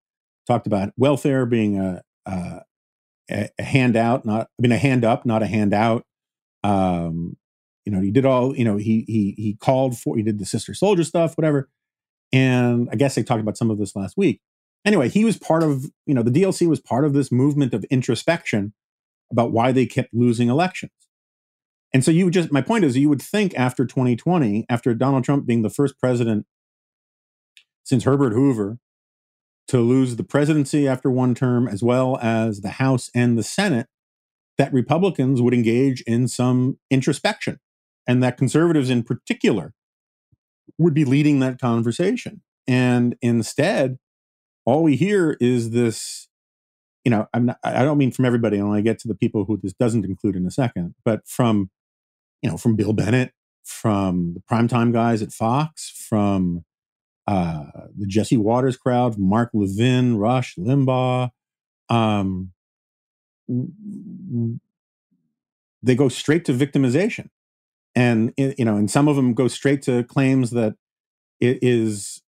[0.47, 2.61] Talked about welfare being a, a,
[3.29, 6.05] a handout, not I mean a hand up, not a handout.
[6.63, 7.37] Um,
[7.85, 8.55] you know, he did all.
[8.55, 10.17] You know, he he he called for.
[10.17, 11.69] He did the sister soldier stuff, whatever.
[12.31, 14.41] And I guess they talked about some of this last week.
[14.85, 15.85] Anyway, he was part of.
[16.05, 18.73] You know, the DLC was part of this movement of introspection
[19.31, 20.91] about why they kept losing elections.
[21.93, 25.45] And so you just, my point is, you would think after 2020, after Donald Trump
[25.45, 26.45] being the first president
[27.89, 28.77] since Herbert Hoover
[29.67, 33.87] to lose the presidency after one term, as well as the House and the Senate,
[34.59, 37.59] that Republicans would engage in some introspection
[38.05, 39.73] and that conservatives in particular
[40.77, 42.43] would be leading that conversation.
[42.67, 43.97] And instead,
[44.65, 46.27] all we hear is this
[47.05, 48.59] you know, I'm not, I don't mean from everybody.
[48.59, 51.21] I want to get to the people who this doesn't include in a second, but
[51.25, 51.71] from
[52.43, 53.31] you know, from Bill Bennett,
[53.63, 56.65] from the primetime guys at Fox, from
[57.29, 57.65] uh,
[57.97, 61.29] the Jesse Watters crowd, Mark Levin, Rush Limbaugh.
[61.89, 62.51] Um,
[65.83, 67.29] they go straight to victimization,
[67.95, 70.75] and you know, and some of them go straight to claims that
[71.39, 72.21] it is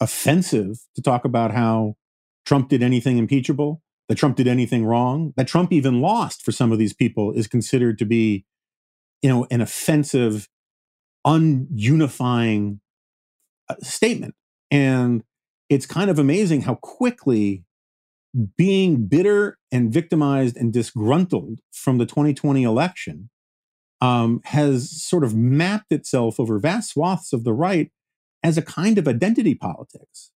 [0.00, 1.96] offensive to talk about how
[2.44, 6.72] Trump did anything impeachable, that Trump did anything wrong, that Trump even lost for some
[6.72, 8.44] of these people is considered to be
[9.22, 10.48] you know, an offensive,
[11.26, 12.80] ununifying
[13.68, 14.34] uh, statement.
[14.70, 15.24] And
[15.68, 17.64] it's kind of amazing how quickly
[18.56, 23.30] being bitter and victimized and disgruntled from the 2020 election
[24.00, 27.90] um, has sort of mapped itself over vast swaths of the right
[28.44, 30.30] as a kind of identity politics.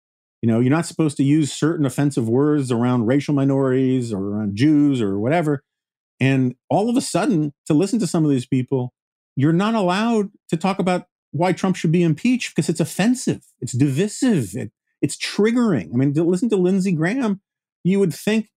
[0.42, 4.56] You know, you're not supposed to use certain offensive words around racial minorities or around
[4.56, 5.64] Jews or whatever
[6.20, 8.94] And all of a sudden, to listen to some of these people,
[9.36, 13.74] you're not allowed to talk about why Trump should be impeached because it's offensive, it's
[13.74, 15.90] divisive, it, it's triggering.
[15.94, 17.42] I mean, to listen to Lindsey Graham,
[17.84, 18.50] you would think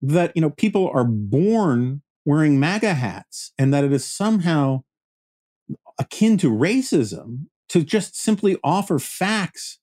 [0.00, 4.82] that you know people are born wearing MAGA hats and that it is somehow
[5.98, 9.78] akin to racism to just simply offer facts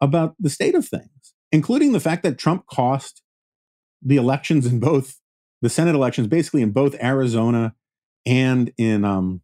[0.00, 3.22] about the state of things, including the fact that Trump cost
[4.02, 5.20] the elections in both
[5.62, 7.74] the Senate elections, basically in both Arizona
[8.24, 9.40] and in um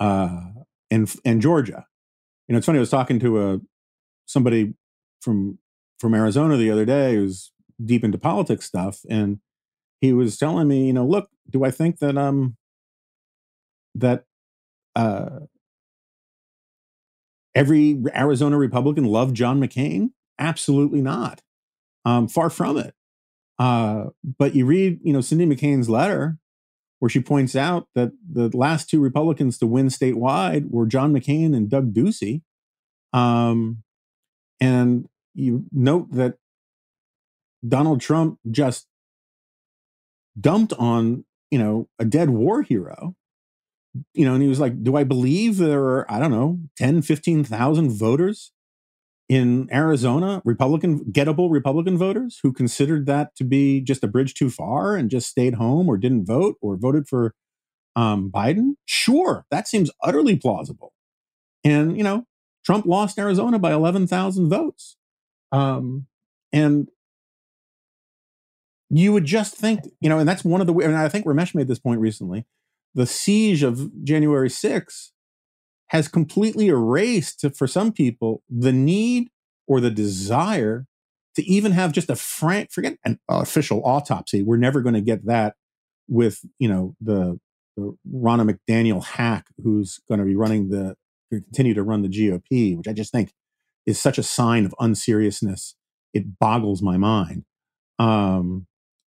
[0.00, 0.42] uh
[0.90, 1.86] in in Georgia.
[2.48, 2.78] You know, it's funny.
[2.78, 3.60] I was talking to a
[4.26, 4.74] somebody
[5.22, 5.58] from
[5.98, 7.52] from Arizona the other day who's
[7.84, 9.40] deep into politics stuff, and
[10.00, 12.56] he was telling me, you know, look, do I think that um
[13.94, 14.24] that
[14.96, 15.40] uh
[17.54, 20.10] every Arizona Republican loved John McCain?
[20.38, 21.42] Absolutely not.
[22.04, 22.94] Um, far from it.
[23.58, 24.06] Uh,
[24.38, 26.38] but you read, you know, Cindy McCain's letter
[27.00, 31.56] where she points out that the last two Republicans to win statewide were John McCain
[31.56, 32.42] and Doug Ducey.
[33.12, 33.82] Um,
[34.60, 36.36] and you note that
[37.66, 38.86] Donald Trump just
[40.38, 43.16] dumped on, you know, a dead war hero.
[44.14, 47.02] You know, and he was like, do I believe there are, I don't know, 10,
[47.02, 48.52] 15,000 voters
[49.30, 54.50] in Arizona, Republican, gettable Republican voters who considered that to be just a bridge too
[54.50, 57.32] far and just stayed home or didn't vote or voted for
[57.94, 58.72] um, Biden?
[58.86, 60.92] Sure, that seems utterly plausible.
[61.62, 62.24] And, you know,
[62.64, 64.96] Trump lost Arizona by 11,000 votes.
[65.52, 66.06] Um,
[66.52, 66.88] and
[68.88, 71.54] you would just think, you know, and that's one of the, and I think Ramesh
[71.54, 72.46] made this point recently.
[72.96, 75.10] The siege of January 6th
[75.90, 79.28] has completely erased, for some people, the need
[79.66, 80.86] or the desire
[81.34, 84.42] to even have just a frank, forget an official autopsy.
[84.42, 85.56] We're never going to get that
[86.08, 87.40] with, you know, the,
[87.76, 90.94] the Ronna McDaniel hack who's going to be running the,
[91.32, 93.32] continue to run the GOP, which I just think
[93.84, 95.74] is such a sign of unseriousness.
[96.14, 97.44] It boggles my mind.
[97.98, 98.68] Um,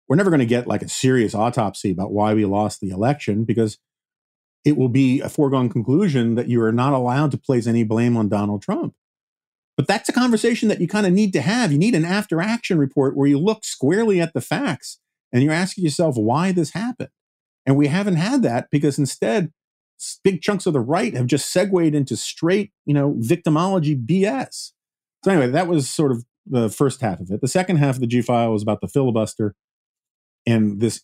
[0.10, 3.46] we're never going to get like a serious autopsy about why we lost the election
[3.46, 3.78] because
[4.66, 8.18] it will be a foregone conclusion that you are not allowed to place any blame
[8.18, 8.96] on Donald Trump.
[9.78, 11.72] But that's a conversation that you kind of need to have.
[11.72, 15.00] You need an after action report where you look squarely at the facts
[15.32, 17.10] and you're asking yourself why this happened.
[17.66, 19.52] And we haven't had that because instead,
[20.24, 24.72] big chunks of the right have just segued into straight, you know, victimology BS.
[25.24, 27.42] So anyway, that was sort of the first half of it.
[27.42, 29.56] The second half of the G file was about the filibuster
[30.46, 31.02] and this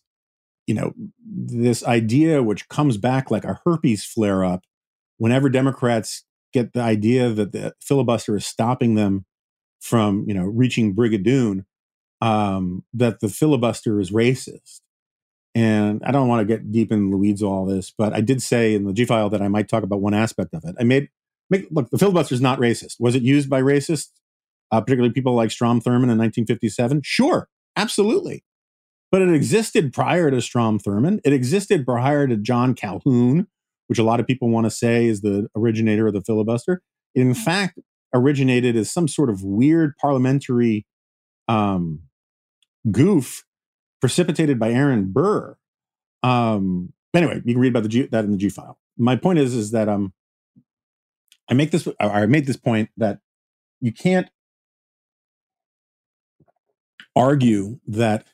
[0.66, 0.92] you know
[1.24, 4.64] this idea which comes back like a herpes flare up
[5.18, 9.24] whenever democrats get the idea that the filibuster is stopping them
[9.80, 11.64] from you know reaching brigadoon
[12.20, 14.80] um, that the filibuster is racist.
[15.54, 18.20] And i don't want to get deep in the weeds of all this but i
[18.20, 20.74] did say in the g file that i might talk about one aspect of it.
[20.78, 21.08] I made
[21.50, 22.96] make look the filibuster is not racist.
[23.00, 24.10] Was it used by racists
[24.70, 28.44] uh, particularly people like strom thurmond in 1957 sure absolutely
[29.12, 31.20] but it existed prior to Strom Thurmond.
[31.22, 33.46] It existed prior to John Calhoun,
[33.86, 36.80] which a lot of people want to say is the originator of the filibuster.
[37.14, 37.42] It in mm-hmm.
[37.42, 37.78] fact
[38.14, 40.86] originated as some sort of weird parliamentary
[41.46, 42.00] um,
[42.90, 43.44] goof
[44.00, 45.56] precipitated by Aaron Burr.
[46.22, 48.78] Um, anyway, you can read about the G, that in the G file.
[48.96, 50.14] My point is, is that um,
[51.50, 53.18] I make this, I made this point that
[53.80, 54.30] you can't
[57.14, 58.26] argue that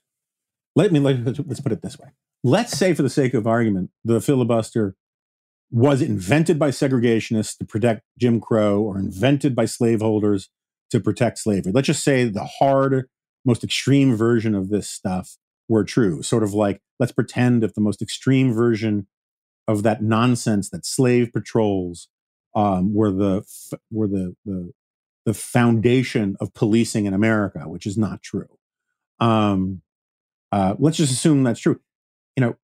[0.79, 2.09] let me let, let's put it this way.
[2.45, 4.95] Let's say, for the sake of argument, the filibuster
[5.71, 10.49] was invented by segregationists to protect Jim Crow or invented by slaveholders
[10.91, 11.73] to protect slavery.
[11.73, 13.09] Let's just say the hard,
[13.45, 15.37] most extreme version of this stuff
[15.69, 16.23] were true.
[16.23, 19.09] Sort of like, let's pretend if the most extreme version
[19.67, 22.09] of that nonsense that slave patrols
[22.55, 23.45] um, were the
[23.91, 24.71] were the, the
[25.27, 28.49] the foundation of policing in America, which is not true.
[29.21, 29.83] Um,
[30.52, 31.80] uh, let's just assume that's true.
[32.37, 32.56] You know,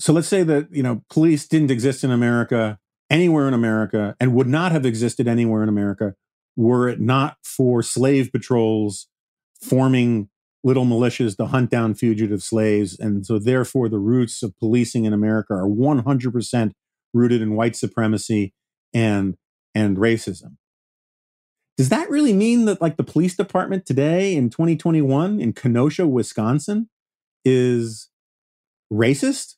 [0.00, 2.78] so let's say that you know police didn't exist in America
[3.10, 6.14] anywhere in America and would not have existed anywhere in America
[6.56, 9.08] were it not for slave patrols
[9.62, 10.28] forming
[10.64, 12.98] little militias to hunt down fugitive slaves.
[12.98, 16.72] And so, therefore, the roots of policing in America are 100%
[17.14, 18.52] rooted in white supremacy
[18.92, 19.36] and,
[19.74, 20.56] and racism.
[21.78, 26.90] Does that really mean that like the police department today in 2021 in Kenosha, Wisconsin
[27.44, 28.10] is
[28.92, 29.54] racist?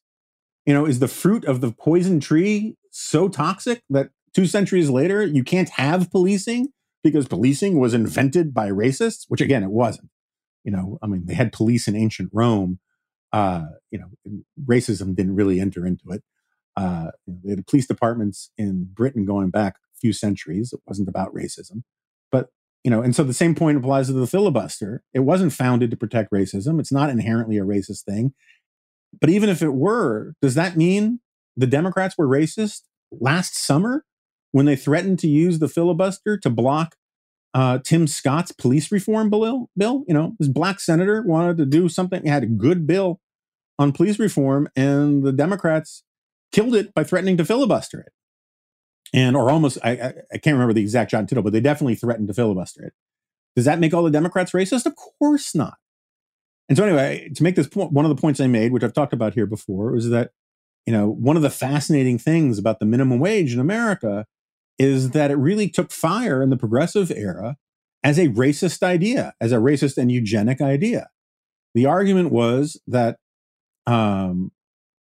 [0.66, 5.24] You know, is the fruit of the poison tree so toxic that two centuries later
[5.24, 6.68] you can't have policing
[7.02, 10.10] because policing was invented by racists, which again, it wasn't.
[10.62, 12.80] You know, I mean, they had police in ancient Rome,
[13.32, 16.22] uh, you know, racism didn't really enter into it.
[16.76, 20.74] Uh, they had police departments in Britain going back a few centuries.
[20.74, 21.82] It wasn't about racism,
[22.30, 22.48] but
[22.84, 25.02] you know, and so the same point applies to the filibuster.
[25.12, 26.80] It wasn't founded to protect racism.
[26.80, 28.32] It's not inherently a racist thing.
[29.20, 31.20] But even if it were, does that mean
[31.56, 34.04] the Democrats were racist last summer
[34.52, 36.94] when they threatened to use the filibuster to block
[37.52, 39.68] uh, Tim Scott's police reform bill?
[39.76, 42.22] Bill, you know, this black senator wanted to do something.
[42.22, 43.20] He had a good bill
[43.78, 46.04] on police reform, and the Democrats
[46.52, 48.12] killed it by threatening to filibuster it
[49.12, 51.94] and or almost I, I, I can't remember the exact John tittle, but they definitely
[51.94, 52.92] threatened to filibuster it.
[53.56, 54.86] Does that make all the Democrats racist?
[54.86, 55.78] Of course not.
[56.68, 58.92] And so anyway, to make this point, one of the points I made, which I've
[58.92, 60.30] talked about here before, was that
[60.86, 64.26] you know one of the fascinating things about the minimum wage in America
[64.78, 67.56] is that it really took fire in the progressive era
[68.02, 71.08] as a racist idea, as a racist and eugenic idea.
[71.74, 73.18] The argument was that
[73.86, 74.52] um,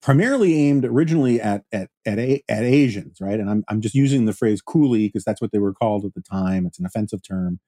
[0.02, 3.38] primarily aimed originally at at at, at Asians, right?
[3.38, 6.14] And I'm I'm just using the phrase coolie because that's what they were called at
[6.14, 6.66] the time.
[6.66, 7.60] It's an offensive term,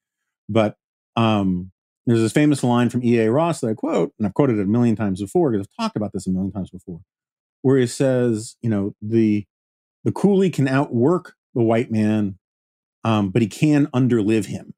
[0.49, 0.77] but
[1.17, 1.73] um,
[2.07, 3.19] there's this famous line from E.
[3.19, 3.31] A.
[3.31, 5.97] Ross that I quote, and I've quoted it a million times before because I've talked
[5.97, 7.01] about this a million times before,
[7.63, 9.47] where he says, you know, the
[10.05, 12.39] the coolie can outwork the white man,
[13.05, 14.75] um, but he can underlive him.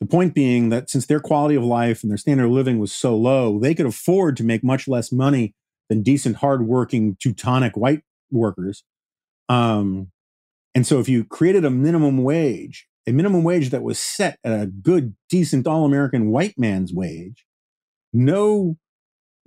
[0.00, 2.92] The point being that since their quality of life and their standard of living was
[2.92, 5.54] so low, they could afford to make much less money
[5.88, 8.84] than decent, hardworking Teutonic white workers.
[9.48, 10.10] Um,
[10.74, 14.52] and so if you created a minimum wage, a minimum wage that was set at
[14.52, 17.46] a good, decent, all American white man's wage,
[18.12, 18.76] no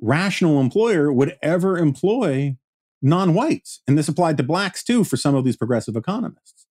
[0.01, 2.55] rational employer would ever employ
[3.01, 3.81] non whites.
[3.87, 6.65] And this applied to blacks too for some of these progressive economists.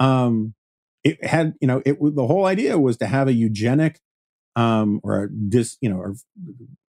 [0.00, 0.54] Um,
[1.02, 4.00] it had, you know, it the whole idea was to have a eugenic
[4.56, 6.14] um, or a dis, you know, or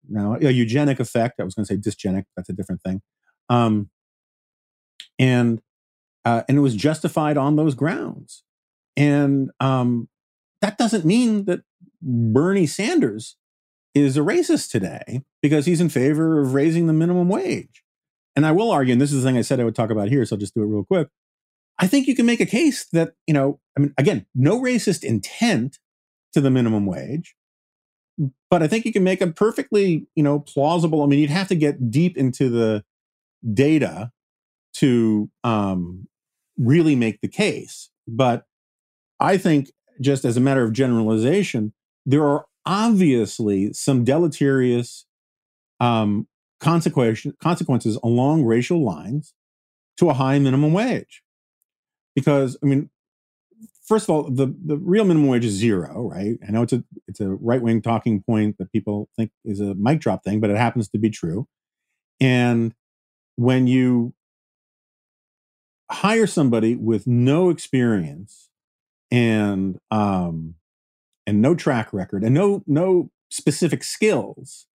[0.09, 1.39] now a eugenic effect.
[1.39, 2.25] I was going to say dysgenic.
[2.35, 3.01] That's a different thing.
[3.49, 3.89] Um,
[5.19, 5.61] and
[6.23, 8.43] uh, and it was justified on those grounds.
[8.97, 10.09] And um,
[10.61, 11.61] that doesn't mean that
[12.01, 13.37] Bernie Sanders
[13.93, 17.83] is a racist today because he's in favor of raising the minimum wage.
[18.35, 20.09] And I will argue, and this is the thing I said I would talk about
[20.09, 21.07] here, so I'll just do it real quick.
[21.77, 25.03] I think you can make a case that, you know, I mean, again, no racist
[25.03, 25.79] intent
[26.33, 27.35] to the minimum wage
[28.49, 31.03] but I think you can make a perfectly, you know, plausible.
[31.03, 32.83] I mean, you'd have to get deep into the
[33.53, 34.11] data
[34.75, 36.07] to um,
[36.57, 37.89] really make the case.
[38.07, 38.45] But
[39.19, 41.73] I think, just as a matter of generalization,
[42.05, 45.05] there are obviously some deleterious
[45.79, 46.27] um,
[46.59, 49.33] consequences consequences along racial lines
[49.97, 51.21] to a high minimum wage.
[52.15, 52.89] Because, I mean,
[53.85, 56.37] first of all, the, the real minimum wage is zero, right?
[56.47, 59.75] I know it's a it's a right wing talking point that people think is a
[59.75, 61.47] mic drop thing, but it happens to be true.
[62.19, 62.73] And
[63.35, 64.13] when you
[65.91, 68.49] hire somebody with no experience
[69.11, 70.55] and um
[71.27, 74.67] and no track record and no no specific skills,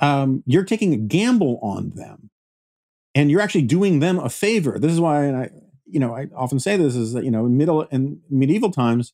[0.00, 2.30] um, you're taking a gamble on them,
[3.14, 4.78] and you're actually doing them a favor.
[4.78, 5.50] This is why, I
[5.92, 9.12] you know, I often say this is that, you know, in middle in medieval times,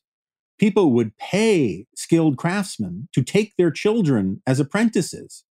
[0.57, 5.43] people would pay skilled craftsmen to take their children as apprentices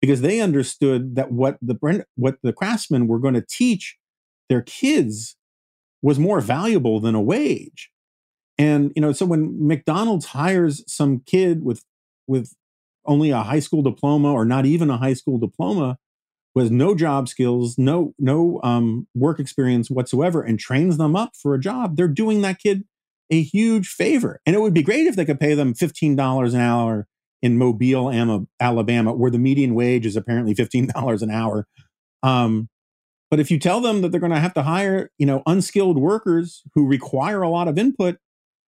[0.00, 3.96] because they understood that what the what the craftsmen were going to teach
[4.48, 5.36] their kids
[6.02, 7.90] was more valuable than a wage.
[8.58, 11.84] And you know, so when McDonald's hires some kid with
[12.26, 12.54] with
[13.06, 15.98] only a high school diploma or not even a high school diploma
[16.54, 21.54] with no job skills, no no um, work experience whatsoever, and trains them up for
[21.54, 22.84] a job, they're doing that kid
[23.30, 24.40] a huge favor.
[24.46, 27.06] And it would be great if they could pay them fifteen dollars an hour
[27.42, 31.66] in Mobile, Alabama, where the median wage is apparently fifteen dollars an hour.
[32.22, 32.68] Um,
[33.30, 35.98] but if you tell them that they're going to have to hire, you know, unskilled
[35.98, 38.18] workers who require a lot of input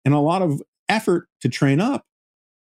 [0.06, 2.06] and a lot of effort to train up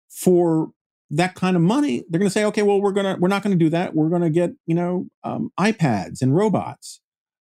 [0.09, 0.71] for
[1.11, 3.43] that kind of money, they're going to say, okay, well, we're going to, we're not
[3.43, 3.93] going to do that.
[3.93, 7.01] We're going to get, you know, um, iPads and robots,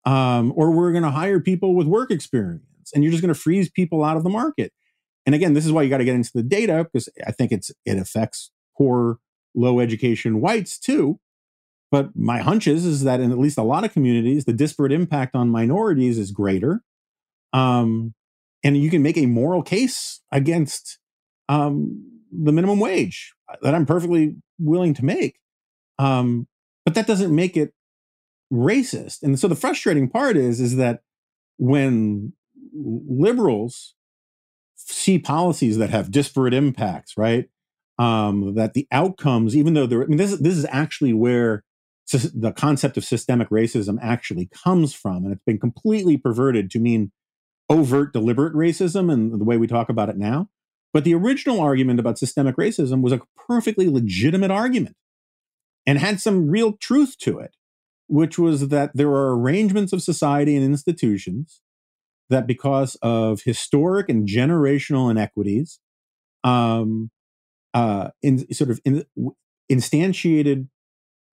[0.06, 2.64] um, or we're going to hire people with work experience
[2.94, 4.74] and you're just going to freeze people out of the market.
[5.26, 7.52] And again, this is why you got to get into the data because I think
[7.52, 9.20] it's, it affects poor,
[9.56, 11.20] low education whites too.
[11.92, 14.92] But my hunch is, is that in at least a lot of communities, the disparate
[14.92, 16.82] impact on minorities is greater.
[17.54, 18.14] Um,
[18.64, 20.98] and you can make a moral case against
[21.48, 25.40] um, the minimum wage that I'm perfectly willing to make.
[26.00, 26.48] Um,
[26.84, 27.74] but that doesn't make it
[28.52, 29.24] racist.
[29.24, 31.02] And so the frustrating part is, is that
[31.58, 32.34] when
[32.74, 33.96] liberals
[34.76, 37.50] see policies that have disparate impacts, right?
[37.98, 41.64] um, that the outcomes, even though there, I mean, this this is actually where
[42.12, 47.12] the concept of systemic racism actually comes from, and it's been completely perverted to mean
[47.70, 50.50] overt, deliberate racism, and the way we talk about it now.
[50.96, 54.96] But the original argument about systemic racism was a perfectly legitimate argument
[55.86, 57.54] and had some real truth to it,
[58.08, 61.60] which was that there are arrangements of society and institutions
[62.30, 65.82] that, because of historic and generational inequities,
[66.46, 67.12] um,
[67.74, 69.04] uh, in sort of in,
[69.70, 70.70] instantiated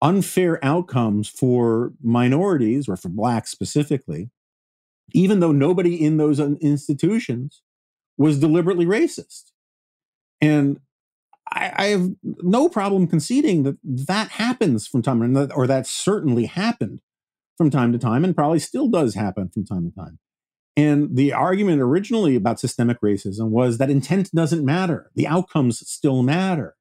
[0.02, 4.30] unfair outcomes for minorities or for blacks specifically,
[5.14, 7.62] even though nobody in those institutions
[8.18, 9.52] was deliberately racist.
[10.42, 10.80] And
[11.52, 15.88] I, I have no problem conceding that that happens from time to time, or that
[15.88, 17.02] certainly happened
[17.58, 20.20] from time to time, and probably still does happen from time to time.
[20.78, 26.22] And the argument originally about systemic racism was that intent doesn't matter, the outcomes still
[26.22, 26.76] matter.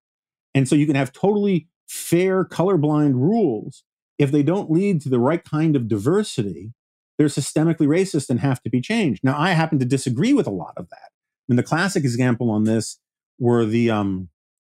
[0.55, 3.85] And so you can have totally fair, colorblind rules.
[4.19, 6.73] If they don't lead to the right kind of diversity,
[7.19, 9.23] they're systemically racist and have to be changed.
[9.23, 11.11] Now, I happen to disagree with a lot of that.
[11.45, 12.99] I mean, the classic example on this
[13.39, 14.29] were the um,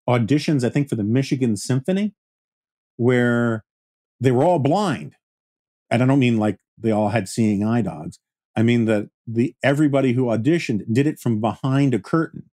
[0.08, 2.14] auditions, I think, for the Michigan Symphony,
[2.96, 3.64] where
[4.20, 5.16] they were all blind.
[5.90, 8.18] And I don't mean like they all had seeing eye dogs.
[8.56, 12.50] I mean that the everybody who auditioned did it from behind a curtain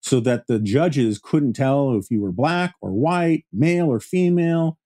[0.00, 4.78] so that the judges couldn't tell if you were black or white, male or female,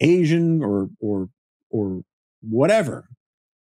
[0.00, 1.30] Asian or or
[1.70, 2.02] or
[2.42, 3.08] whatever.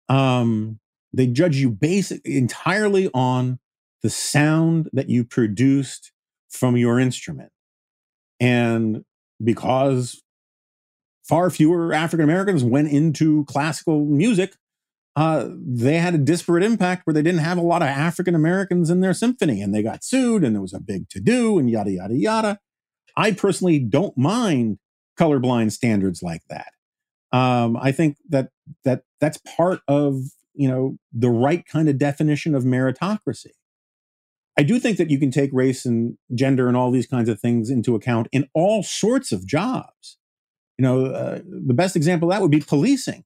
[0.10, 0.80] Um,
[1.14, 3.60] they judge you basic entirely on
[4.06, 6.12] the sound that you produced
[6.48, 7.52] from your instrument.
[8.40, 9.04] And
[9.44, 10.22] because
[11.28, 14.58] far fewer African Americans went into classical music,
[15.16, 18.92] uh, they had a disparate impact where they didn't have a lot of African Americans
[18.92, 21.68] in their symphony and they got sued and there was a big to do and
[21.68, 22.60] yada, yada, yada.
[23.18, 24.78] I personally don't mind
[25.20, 26.68] colorblind standards like that.
[27.32, 28.50] Um, I think that
[28.84, 30.22] that that's part of
[30.54, 33.54] you know the right kind of definition of meritocracy.
[34.58, 37.40] I do think that you can take race and gender and all these kinds of
[37.40, 40.18] things into account in all sorts of jobs.
[40.78, 43.24] You know, uh, the best example of that would be policing.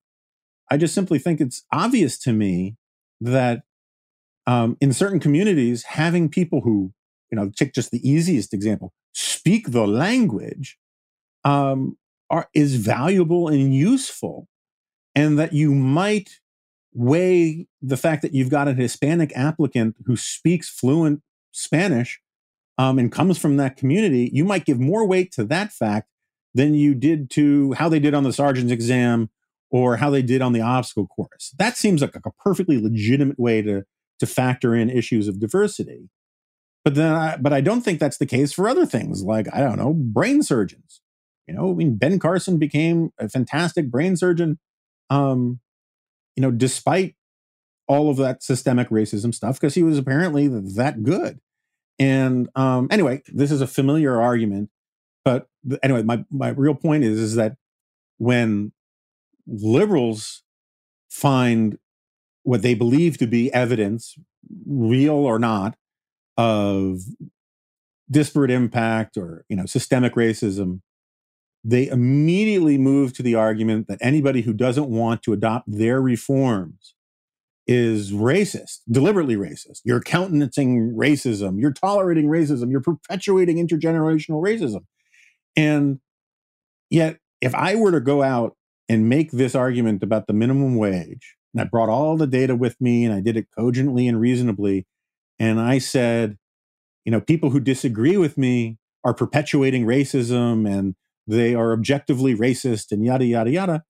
[0.71, 2.77] I just simply think it's obvious to me
[3.21, 3.63] that
[4.47, 6.93] um, in certain communities, having people who,
[7.31, 10.77] you know, take just the easiest example, speak the language,
[11.43, 11.97] um,
[12.29, 14.47] are is valuable and useful,
[15.15, 16.39] and that you might
[16.93, 21.21] weigh the fact that you've got a Hispanic applicant who speaks fluent
[21.51, 22.19] Spanish
[22.77, 26.07] um, and comes from that community, you might give more weight to that fact
[26.53, 29.29] than you did to how they did on the sergeant's exam
[29.71, 31.53] or how they did on the obstacle course.
[31.59, 33.83] That seems like a perfectly legitimate way to
[34.19, 36.09] to factor in issues of diversity.
[36.83, 39.59] But then, I, but I don't think that's the case for other things like I
[39.61, 41.01] don't know brain surgeons.
[41.47, 44.59] You know, I mean, Ben Carson became a fantastic brain surgeon.
[45.09, 45.59] Um,
[46.35, 47.15] you know, despite
[47.87, 51.39] all of that systemic racism stuff, because he was apparently that good.
[51.97, 54.69] And um, anyway, this is a familiar argument,
[55.25, 55.47] but
[55.83, 57.57] anyway, my my real point is is that
[58.17, 58.71] when
[59.47, 60.43] liberals
[61.09, 61.77] find
[62.43, 64.17] what they believe to be evidence,
[64.65, 65.75] real or not,
[66.37, 67.01] of
[68.09, 70.81] disparate impact or you know systemic racism,
[71.63, 76.95] they immediately move to the argument that anybody who doesn't want to adopt their reforms
[77.67, 79.81] is racist, deliberately racist.
[79.83, 84.85] You're countenancing racism, you're tolerating racism, you're perpetuating intergenerational racism.
[85.55, 85.99] And
[86.89, 88.55] yet, if I were to go out
[88.87, 92.79] and make this argument about the minimum wage, and I brought all the data with
[92.81, 94.87] me and I did it cogently and reasonably,
[95.37, 96.37] and I said,
[97.05, 100.95] you know, people who disagree with me are perpetuating racism and
[101.29, 103.83] they are objectively racist and yada yada yada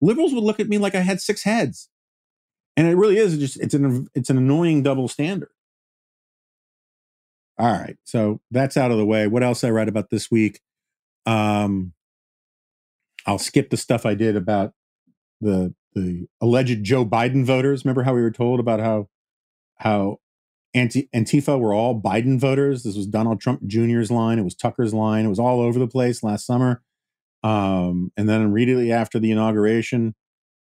[0.00, 1.88] liberals would look at me like i had six heads.
[2.76, 5.48] And it really is just it's an it's an annoying double standard.
[7.58, 9.26] All right so that's out of the way.
[9.26, 10.60] What else i write about this week?
[11.24, 11.92] Um
[13.26, 14.72] i'll skip the stuff i did about
[15.40, 17.84] the the alleged joe biden voters.
[17.84, 19.08] Remember how we were told about how
[19.76, 20.18] how
[20.76, 22.82] anti Antifa were all Biden voters.
[22.82, 24.38] This was Donald Trump Jr.'s line.
[24.38, 25.24] It was Tucker's line.
[25.24, 26.82] It was all over the place last summer.
[27.42, 30.14] Um, and then immediately after the inauguration,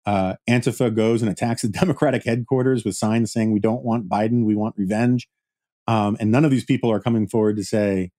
[0.05, 4.45] uh, Antifa goes and attacks the Democratic headquarters with signs saying, "We don't want Biden.
[4.45, 5.29] We want revenge."
[5.89, 8.11] Um, and none of these people are coming forward to say,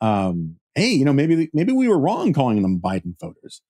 [0.00, 3.60] um, "Hey, you know, maybe maybe we were wrong calling them Biden voters."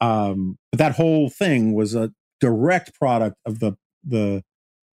[0.00, 2.10] Um, but that whole thing was a
[2.40, 4.42] direct product of the the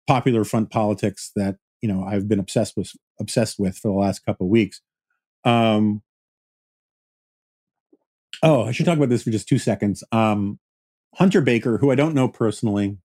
[0.07, 4.25] popular front politics that you know I've been obsessed with obsessed with for the last
[4.25, 4.81] couple of weeks.
[5.45, 6.03] Um,
[8.43, 10.05] Oh, I should talk about this for just two seconds.
[10.13, 10.59] Um,
[11.17, 12.99] Hunter Baker, who I don't know personally,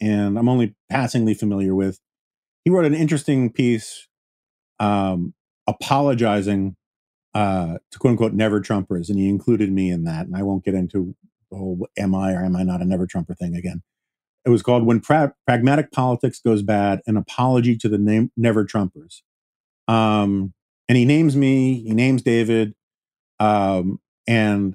[0.00, 2.00] and I'm only passingly familiar with,
[2.64, 4.08] he wrote an interesting piece
[4.80, 5.34] um,
[5.66, 6.76] apologizing
[7.34, 10.26] uh, to quote unquote never Trumpers, and he included me in that.
[10.26, 11.14] And I won't get into
[11.50, 13.82] the whole am I or am I not a never Trumper thing again.
[14.44, 18.64] It was called When pra- Pragmatic Politics Goes Bad An Apology to the name- Never
[18.64, 19.22] Trumpers.
[19.88, 20.54] Um,
[20.88, 22.74] and he names me, he names David.
[23.40, 24.74] Um, and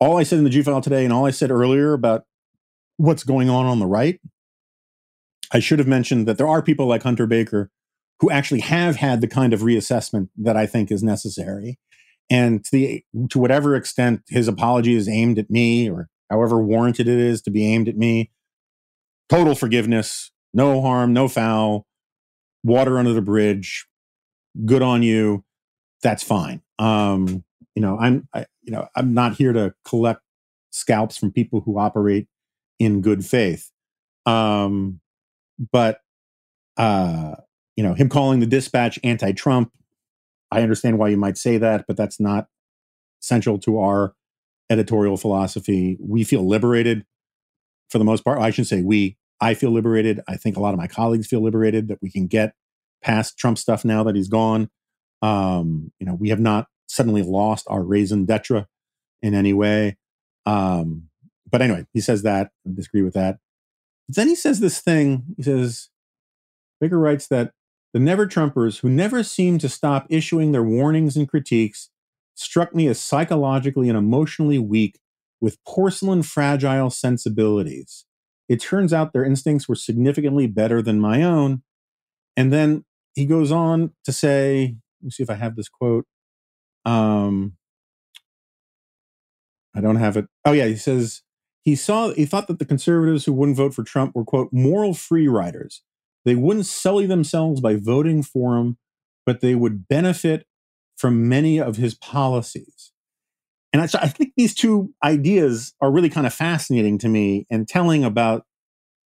[0.00, 2.24] all I said in the G file today and all I said earlier about
[2.96, 4.20] what's going on on the right,
[5.52, 7.70] I should have mentioned that there are people like Hunter Baker
[8.20, 11.78] who actually have had the kind of reassessment that I think is necessary.
[12.30, 17.06] And to the to whatever extent his apology is aimed at me or however warranted
[17.06, 18.30] it is to be aimed at me,
[19.28, 21.86] total forgiveness, no harm, no foul,
[22.62, 23.86] water under the bridge,
[24.64, 25.44] good on you.
[26.02, 26.62] That's fine.
[26.78, 27.44] Um,
[27.74, 30.20] you know, I'm I, you know, I'm not here to collect
[30.70, 32.28] scalps from people who operate
[32.78, 33.70] in good faith.
[34.26, 35.00] Um,
[35.72, 36.00] but
[36.76, 37.36] uh,
[37.76, 39.72] you know, him calling the dispatch anti-Trump,
[40.50, 42.48] I understand why you might say that, but that's not
[43.20, 44.14] central to our
[44.70, 45.96] editorial philosophy.
[46.00, 47.04] We feel liberated
[47.90, 48.38] for the most part.
[48.40, 49.16] I shouldn't say we.
[49.40, 50.20] I feel liberated.
[50.28, 52.54] I think a lot of my colleagues feel liberated that we can get
[53.02, 54.70] past Trump stuff now that he's gone.
[55.22, 58.66] Um, you know, we have not suddenly lost our raison d'etre
[59.22, 59.96] in any way.
[60.46, 61.08] Um,
[61.50, 62.50] but anyway, he says that.
[62.66, 63.38] I disagree with that.
[64.08, 65.24] Then he says this thing.
[65.36, 65.88] He says,
[66.80, 67.52] Baker writes that
[67.92, 71.90] the never Trumpers, who never seem to stop issuing their warnings and critiques,
[72.34, 74.98] struck me as psychologically and emotionally weak
[75.44, 78.06] with porcelain fragile sensibilities.
[78.48, 81.62] It turns out their instincts were significantly better than my own.
[82.34, 82.84] And then
[83.14, 86.06] he goes on to say, let me see if I have this quote.
[86.86, 87.58] Um,
[89.76, 90.26] I don't have it.
[90.46, 91.20] Oh yeah, he says
[91.62, 94.94] he saw he thought that the conservatives who wouldn't vote for Trump were quote moral
[94.94, 95.82] free riders.
[96.24, 98.78] They wouldn't sully themselves by voting for him,
[99.26, 100.46] but they would benefit
[100.96, 102.92] from many of his policies.
[103.74, 107.66] And I, I think these two ideas are really kind of fascinating to me and
[107.66, 108.46] telling about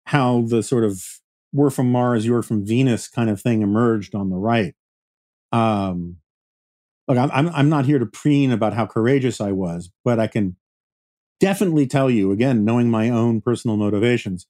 [0.06, 1.04] how the sort of
[1.52, 4.74] we're from Mars, you're from Venus kind of thing emerged on the right.
[5.50, 6.18] Um,
[7.08, 10.28] look, I'm, I'm, I'm not here to preen about how courageous I was, but I
[10.28, 10.56] can
[11.40, 14.46] definitely tell you, again, knowing my own personal motivations,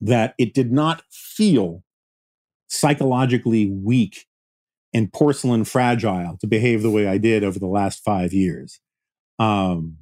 [0.00, 1.82] that it did not feel
[2.68, 4.26] psychologically weak
[4.96, 8.80] and porcelain fragile to behave the way I did over the last five years.
[9.38, 9.98] Um,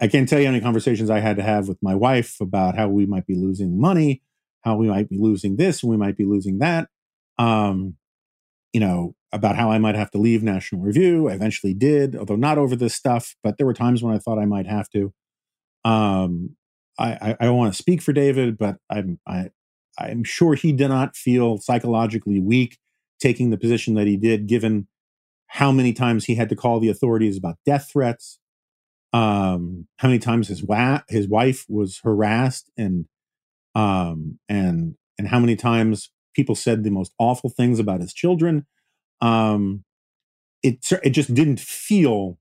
[0.00, 2.76] I can't tell you how many conversations I had to have with my wife about
[2.76, 4.22] how we might be losing money,
[4.62, 6.88] how we might be losing this, we might be losing that.
[7.38, 7.96] Um,
[8.72, 11.28] you know, about how I might have to leave National Review.
[11.28, 14.38] I eventually did, although not over this stuff, but there were times when I thought
[14.38, 15.12] I might have to.
[15.84, 16.56] Um,
[16.98, 19.50] I, I, I don't want to speak for David, but I'm I,
[19.98, 22.78] I'm sure he did not feel psychologically weak
[23.20, 24.88] taking the position that he did, given
[25.48, 28.38] how many times he had to call the authorities about death threats,
[29.12, 33.06] um, how many times his wa- his wife was harassed, and
[33.74, 38.66] um, and and how many times people said the most awful things about his children.
[39.20, 39.84] Um,
[40.62, 42.38] it it just didn't feel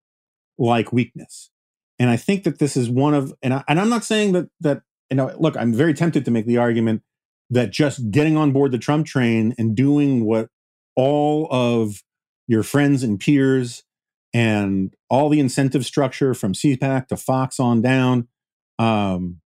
[0.57, 1.51] like weakness,
[1.99, 4.47] and I think that this is one of and I, and I'm not saying that
[4.61, 7.03] that you know look I'm very tempted to make the argument
[7.51, 10.49] that just getting on board the Trump train and doing what
[10.95, 12.03] all of
[12.47, 13.83] your friends and peers
[14.33, 18.27] and all the incentive structure from CPAC to Fox on down,
[18.79, 19.39] um,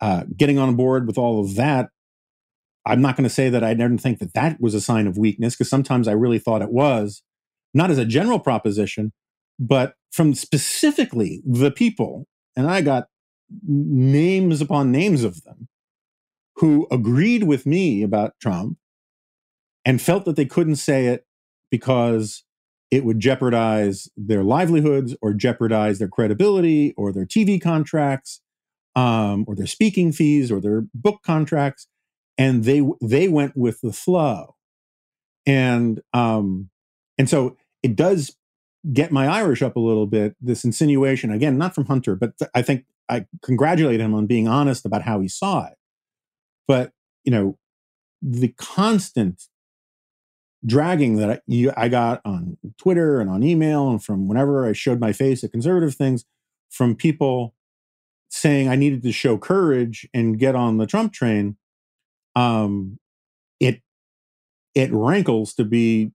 [0.00, 1.88] uh, getting on board with all of that.
[2.86, 5.16] I'm not going to say that I didn't think that that was a sign of
[5.16, 7.22] weakness because sometimes I really thought it was,
[7.72, 9.12] not as a general proposition,
[9.58, 13.06] but from specifically the people, and I got
[13.66, 15.68] names upon names of them
[16.56, 18.78] who agreed with me about Trump
[19.84, 21.26] and felt that they couldn't say it
[21.70, 22.44] because
[22.90, 28.40] it would jeopardize their livelihoods or jeopardize their credibility or their TV contracts
[28.96, 31.88] um, or their speaking fees or their book contracts,
[32.38, 34.54] and they they went with the flow,
[35.46, 36.70] and um,
[37.18, 38.36] and so it does
[38.92, 40.36] get my Irish up a little bit.
[40.40, 44.48] This insinuation again, not from Hunter, but th- I think I congratulate him on being
[44.48, 45.76] honest about how he saw it.
[46.68, 46.92] But
[47.24, 47.58] you know,
[48.22, 49.44] the constant
[50.66, 54.72] dragging that I, you, I got on Twitter and on email and from whenever I
[54.72, 56.24] showed my face at conservative things
[56.70, 57.54] from people
[58.30, 61.56] saying I needed to show courage and get on the Trump train,
[62.34, 62.98] um,
[63.60, 63.80] it
[64.74, 66.12] it rankles to be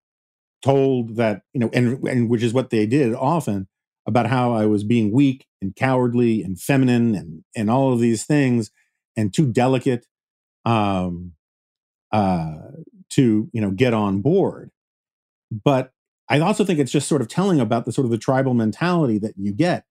[0.62, 3.68] told that you know, and and which is what they did often
[4.06, 8.26] about how I was being weak and cowardly and feminine and and all of these
[8.26, 8.72] things
[9.16, 10.06] and too delicate
[10.66, 11.34] um,
[12.12, 12.58] uh,
[13.12, 14.72] to you know get on board.
[15.51, 15.91] But
[16.30, 19.18] I also think it's just sort of telling about the sort of the tribal mentality
[19.20, 19.86] that you get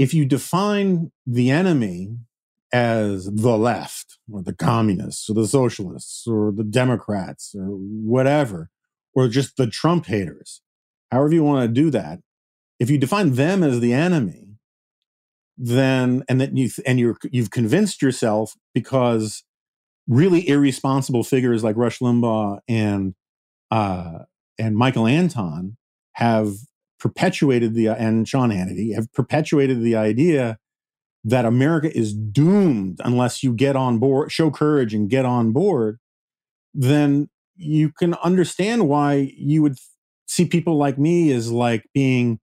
[0.00, 2.16] if you define the enemy
[2.72, 8.70] as the left or the communists or the socialists or the Democrats or whatever,
[9.12, 10.62] or just the Trump haters,
[11.12, 12.20] however you want to do that,
[12.78, 14.54] if you define them as the enemy,
[15.58, 19.44] then and that you and you're you've convinced yourself because
[20.10, 23.14] really irresponsible figures like Rush Limbaugh and
[23.70, 24.24] uh,
[24.58, 25.76] and Michael Anton
[26.14, 26.52] have
[26.98, 30.58] perpetuated the and Sean Hannity have perpetuated the idea
[31.22, 35.98] that America is doomed unless you get on board, show courage and get on board,
[36.74, 39.76] then you can understand why you would
[40.26, 42.40] see people like me as like being,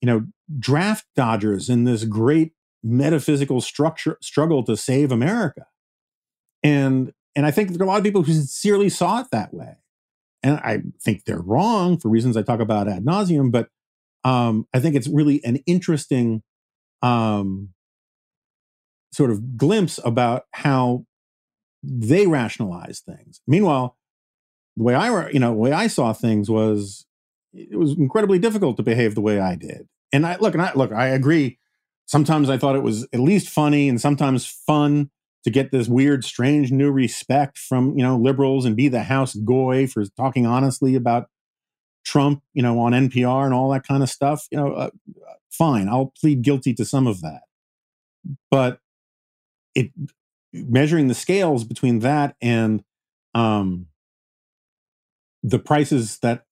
[0.00, 0.24] you know,
[0.58, 5.66] draft dodgers in this great metaphysical structure struggle to save America.
[6.66, 9.54] And and I think there are a lot of people who sincerely saw it that
[9.54, 9.76] way.
[10.42, 13.68] And I think they're wrong for reasons I talk about ad nauseum, but
[14.24, 16.42] um, I think it's really an interesting
[17.02, 17.70] um,
[19.12, 21.06] sort of glimpse about how
[21.82, 23.40] they rationalize things.
[23.46, 23.96] Meanwhile,
[24.76, 27.06] the way I, you know, the way I saw things was
[27.52, 29.88] it was incredibly difficult to behave the way I did.
[30.12, 31.58] And I look, and I look, I agree.
[32.06, 35.10] Sometimes I thought it was at least funny, and sometimes fun
[35.46, 39.36] to get this weird, strange new respect from you know liberals and be the house
[39.36, 41.28] goy for talking honestly about
[42.04, 44.48] Trump, you know, on NPR and all that kind of stuff.
[44.50, 44.90] You know, uh,
[45.48, 47.42] fine, I'll plead guilty to some of that,
[48.50, 48.80] but
[49.76, 49.92] it
[50.52, 52.82] measuring the scales between that and
[53.32, 53.86] um,
[55.44, 56.44] the prices that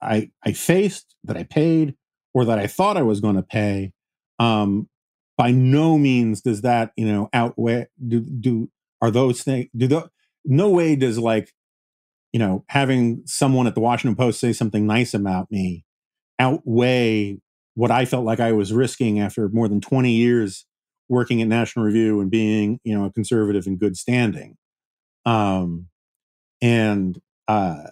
[0.00, 1.96] I I faced, that I paid,
[2.32, 3.92] or that I thought I was going to pay,
[4.38, 4.88] um,
[5.38, 8.68] by no means does that you know outweigh do do
[9.00, 10.10] are those things do the
[10.44, 11.54] no way does like
[12.32, 15.86] you know having someone at the Washington Post say something nice about me
[16.38, 17.38] outweigh
[17.74, 20.66] what I felt like I was risking after more than 20 years
[21.08, 24.56] working at National Review and being, you know, a conservative in good standing.
[25.24, 25.86] Um,
[26.60, 27.84] and uh,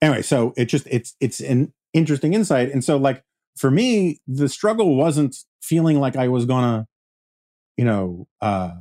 [0.00, 2.70] anyway, so it just it's it's an interesting insight.
[2.70, 3.22] And so, like
[3.56, 6.86] for me, the struggle wasn't feeling like I was gonna,
[7.76, 8.72] you know, uh,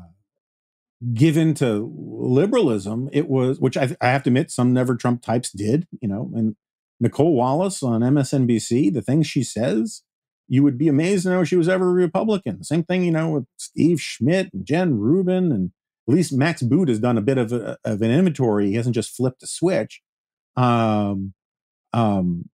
[1.13, 3.09] give in to liberalism.
[3.11, 6.31] It was, which I, I have to admit, some never Trump types did, you know,
[6.35, 6.55] and
[6.99, 10.03] Nicolle Wallace on MSNBC, the things she says
[10.47, 12.63] you would be amazed to know she was ever a Republican.
[12.63, 15.71] Same thing, you know, with Steve Schmidt and Jen Rubin, and
[16.07, 18.67] at least Max Boot has done a bit of, a, of an inventory.
[18.67, 20.01] He hasn't just flipped a switch.
[20.55, 21.33] Um,
[21.93, 22.49] um,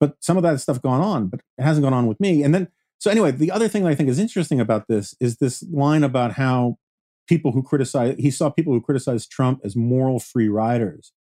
[0.00, 2.42] but some of that stuff gone on, but it hasn't gone on with me.
[2.42, 2.68] And then,
[2.98, 6.32] so anyway, the other thing I think is interesting about this is this line about
[6.32, 6.76] how
[7.26, 11.12] people who criticize, he saw people who criticized Trump as moral free riders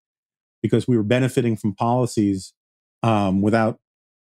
[0.61, 2.53] because we were benefiting from policies
[3.03, 3.80] um, without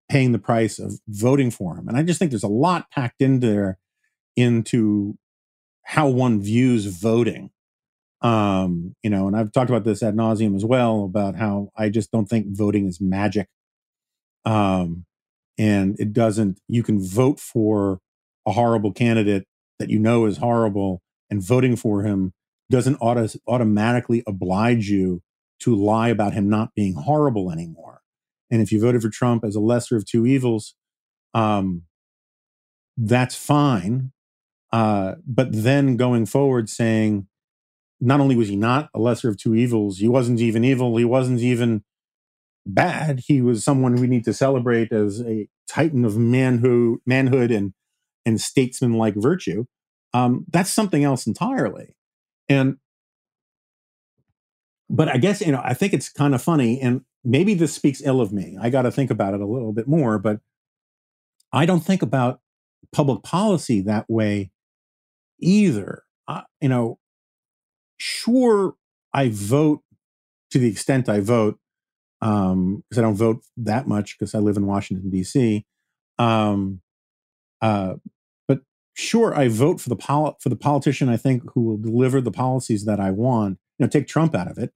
[0.09, 1.87] paying the price of voting for him.
[1.87, 3.79] And I just think there's a lot packed in there
[4.35, 5.17] into
[5.83, 7.51] how one views voting.
[8.21, 11.89] Um, you know, and I've talked about this ad nauseum as well about how I
[11.89, 13.47] just don't think voting is magic.
[14.45, 15.05] Um,
[15.57, 17.99] and it doesn't, you can vote for
[18.45, 19.45] a horrible candidate
[19.79, 22.33] that you know is horrible, and voting for him
[22.69, 25.21] doesn't auto- automatically oblige you
[25.59, 28.01] to lie about him not being horrible anymore.
[28.51, 30.75] And if you voted for Trump as a lesser of two evils,
[31.33, 31.83] um,
[32.97, 34.11] that's fine.
[34.71, 37.27] Uh, but then going forward, saying
[37.99, 41.05] not only was he not a lesser of two evils, he wasn't even evil, he
[41.05, 41.83] wasn't even
[42.65, 43.21] bad.
[43.27, 47.73] He was someone we need to celebrate as a titan of manhood, manhood and
[48.25, 49.65] and statesman-like virtue.
[50.13, 51.95] Um, that's something else entirely.
[52.49, 52.77] And
[54.89, 58.01] but I guess you know I think it's kind of funny, and maybe this speaks
[58.03, 58.57] ill of me.
[58.61, 60.39] I got to think about it a little bit more, but
[61.51, 62.39] I don't think about
[62.91, 64.51] public policy that way
[65.39, 66.03] either.
[66.27, 66.99] Uh, you know,
[67.97, 68.75] sure,
[69.13, 69.81] I vote
[70.51, 71.59] to the extent I vote
[72.25, 75.65] because um, I don't vote that much because I live in Washington D.C.
[76.17, 76.81] Um,
[77.61, 77.95] uh,
[78.47, 78.61] but
[78.93, 82.31] sure, I vote for the pol- for the politician I think who will deliver the
[82.31, 83.59] policies that I want.
[83.77, 84.73] You know, take Trump out of it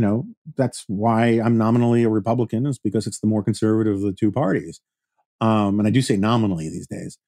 [0.00, 0.24] you know,
[0.56, 4.32] that's why I'm nominally a Republican is because it's the more conservative of the two
[4.32, 4.80] parties.
[5.42, 7.18] Um, and I do say nominally these days,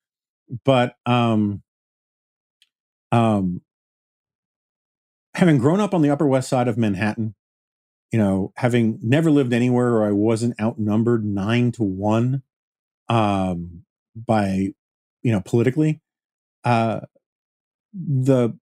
[0.65, 1.63] but um,
[3.11, 3.61] um,
[5.35, 7.35] having grown up on the Upper West Side of Manhattan,
[8.13, 12.43] you know, having never lived anywhere where I wasn't outnumbered nine to one,
[13.09, 13.85] um,
[14.15, 14.69] by
[15.23, 16.01] you know politically
[16.65, 17.01] uh
[17.93, 18.57] the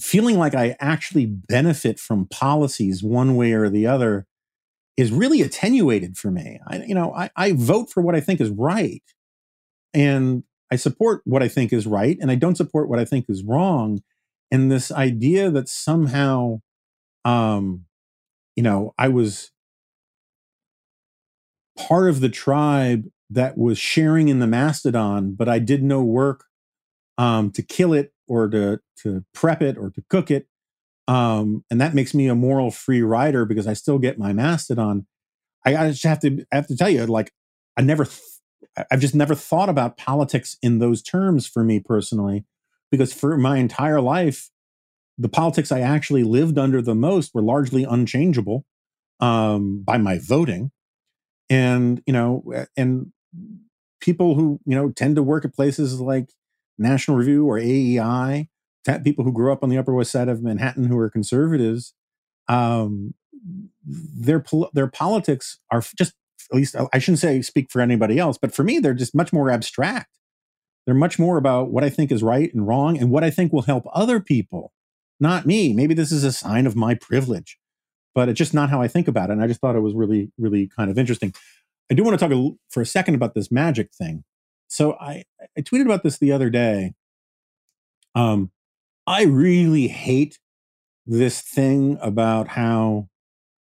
[0.00, 4.26] feeling like i actually benefit from policies one way or the other
[4.96, 6.58] is really attenuated for me.
[6.66, 9.02] I you know i, I vote for what i think is right
[9.94, 13.26] and i support what i think is right and i don't support what i think
[13.28, 14.02] is wrong
[14.50, 16.60] and this idea that somehow
[17.24, 17.84] um
[18.60, 19.52] you know i was
[21.78, 26.44] part of the tribe that was sharing in the mastodon, but I did no work
[27.16, 30.46] um, to kill it or to to prep it or to cook it,
[31.08, 35.06] um, and that makes me a moral free rider because I still get my mastodon.
[35.64, 37.32] I, I just have to I have to tell you, like
[37.78, 38.20] I never, th-
[38.90, 42.44] I've just never thought about politics in those terms for me personally,
[42.90, 44.50] because for my entire life,
[45.20, 48.64] the politics I actually lived under the most were largely unchangeable
[49.20, 50.70] um, by my voting.
[51.50, 52.44] And you know
[52.76, 53.12] and
[54.00, 56.30] people who you know tend to work at places like
[56.78, 58.48] national review or aei
[59.04, 61.92] people who grew up on the upper west side of manhattan who are conservatives
[62.48, 63.14] um
[63.84, 64.42] their
[64.72, 66.14] their politics are just
[66.50, 69.32] at least i shouldn't say speak for anybody else but for me they're just much
[69.32, 70.08] more abstract.
[70.86, 73.52] They're much more about what i think is right and wrong and what i think
[73.52, 74.72] will help other people
[75.20, 77.58] not me maybe this is a sign of my privilege
[78.14, 79.34] but it's just not how I think about it.
[79.34, 81.32] And I just thought it was really, really kind of interesting.
[81.90, 84.24] I do want to talk a, for a second about this magic thing.
[84.68, 85.24] So I,
[85.56, 86.94] I tweeted about this the other day.
[88.14, 88.50] Um,
[89.06, 90.38] I really hate
[91.06, 93.08] this thing about how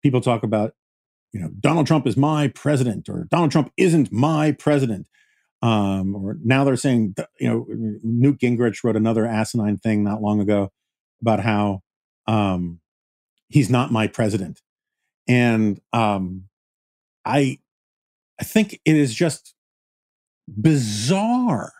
[0.01, 0.73] people talk about,
[1.31, 5.07] you know, Donald Trump is my president or Donald Trump isn't my president.
[5.61, 7.65] Um, or now they're saying, you know,
[8.03, 10.71] Newt Gingrich wrote another asinine thing not long ago
[11.21, 11.81] about how
[12.27, 12.79] um,
[13.49, 14.61] he's not my president.
[15.27, 16.43] And um,
[17.25, 17.59] I,
[18.39, 19.53] I think it is just
[20.47, 21.73] bizarre.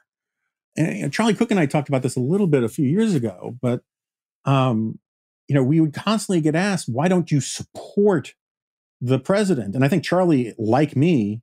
[0.76, 3.58] And Charlie Cooke and I talked about this a little bit a few years ago,
[3.62, 3.82] but
[4.46, 5.00] um,
[5.48, 8.34] you know, we would constantly get asked, "Why don't you support
[9.02, 11.42] the president?" And I think Charlie, like me,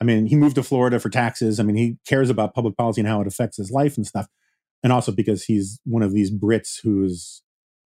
[0.00, 1.60] I mean, he moved to Florida for taxes.
[1.60, 4.28] I mean, he cares about public policy and how it affects his life and stuff,
[4.82, 7.42] and also because he's one of these Brits who's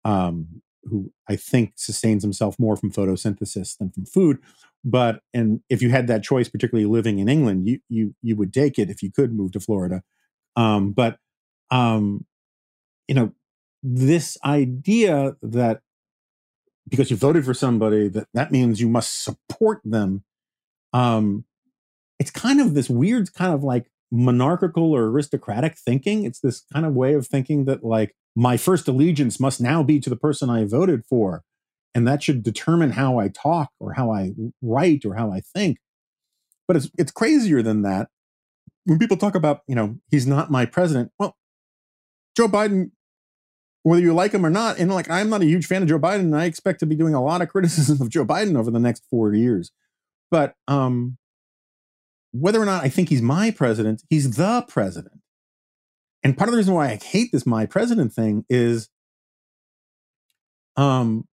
[0.04, 4.38] um, who I think sustains himself more from photosynthesis than from food.
[4.84, 8.52] But and if you had that choice, particularly living in England, you you you would
[8.52, 10.02] take it if you could move to Florida.
[10.56, 11.18] Um, but
[11.70, 12.24] um,
[13.06, 13.32] you know,
[13.82, 15.80] this idea that
[16.88, 20.24] because you voted for somebody that that means you must support them.
[20.92, 21.44] Um,
[22.18, 26.24] it's kind of this weird kind of like monarchical or aristocratic thinking.
[26.24, 30.00] It's this kind of way of thinking that like my first allegiance must now be
[30.00, 31.42] to the person I voted for.
[31.94, 34.32] And that should determine how I talk or how I
[34.62, 35.78] write or how I think.
[36.68, 38.08] But it's it's crazier than that.
[38.84, 41.36] When people talk about, you know, he's not my president, well,
[42.36, 42.92] Joe Biden,
[43.82, 45.98] whether you like him or not, and like I'm not a huge fan of Joe
[45.98, 48.70] Biden, and I expect to be doing a lot of criticism of Joe Biden over
[48.70, 49.72] the next four years.
[50.30, 51.18] But um
[52.32, 55.20] whether or not I think he's my president, he's the president.
[56.22, 58.88] And part of the reason why I hate this my president thing is
[60.76, 61.26] um,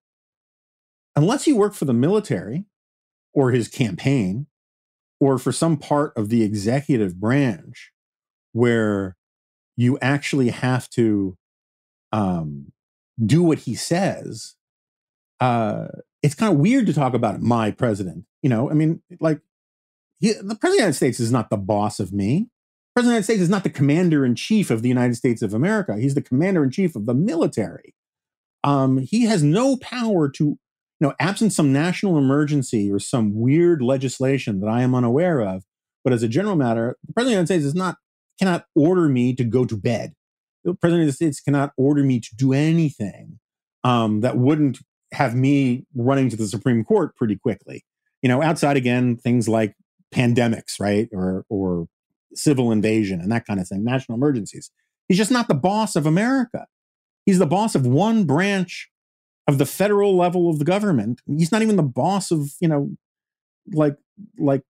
[1.14, 2.64] unless you work for the military
[3.34, 4.46] or his campaign
[5.20, 7.90] or for some part of the executive branch
[8.52, 9.16] where
[9.76, 11.36] you actually have to
[12.12, 12.72] um,
[13.24, 14.54] do what he says,
[15.40, 15.88] uh,
[16.22, 18.24] it's kind of weird to talk about my president.
[18.42, 19.40] You know, I mean, like,
[20.18, 22.48] he, the president of the United States is not the boss of me.
[22.94, 25.14] The President of the United States is not the commander in chief of the United
[25.14, 25.96] States of America.
[25.98, 27.94] He's the commander in chief of the military.
[28.64, 30.58] Um, he has no power to, you
[31.00, 35.64] know, absent some national emergency or some weird legislation that I am unaware of.
[36.02, 37.96] But as a general matter, the president of the United States is not
[38.38, 40.14] cannot order me to go to bed.
[40.64, 43.38] The president of the United States cannot order me to do anything
[43.84, 44.78] um, that wouldn't
[45.12, 47.84] have me running to the Supreme Court pretty quickly.
[48.22, 49.74] You know, outside again things like
[50.16, 51.88] pandemics, right, or or
[52.34, 54.70] civil invasion and that kind of thing, national emergencies.
[55.08, 56.66] He's just not the boss of America.
[57.24, 58.90] He's the boss of one branch
[59.46, 61.20] of the federal level of the government.
[61.26, 62.90] He's not even the boss of, you know,
[63.72, 63.96] like
[64.38, 64.62] like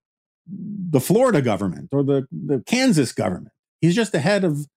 [0.47, 3.53] the Florida government or the, the Kansas government.
[3.81, 4.67] He's just the head of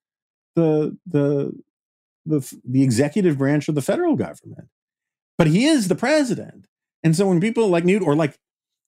[0.56, 1.52] the the
[2.26, 4.68] the the executive branch of the federal government.
[5.38, 6.66] But he is the president.
[7.02, 8.38] And so when people like Newt or like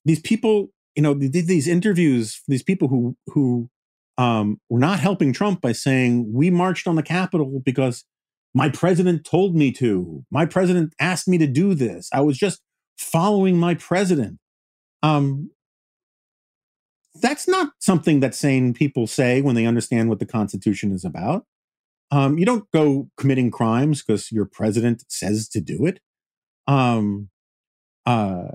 [0.05, 3.70] these people, you know, did these interviews, these people who who
[4.18, 8.05] um, we're not helping Trump by saying we marched on the Capitol because
[8.55, 10.24] my president told me to.
[10.30, 12.11] My president asked me to do this.
[12.12, 12.61] I was just
[12.99, 14.38] following my president.
[15.03, 15.51] Um,
[17.20, 21.45] that's not something that sane people say when they understand what the Constitution is about.
[22.11, 26.01] Um, you don't go committing crimes because your president says to do it.
[26.66, 27.30] Um,
[28.05, 28.49] uh,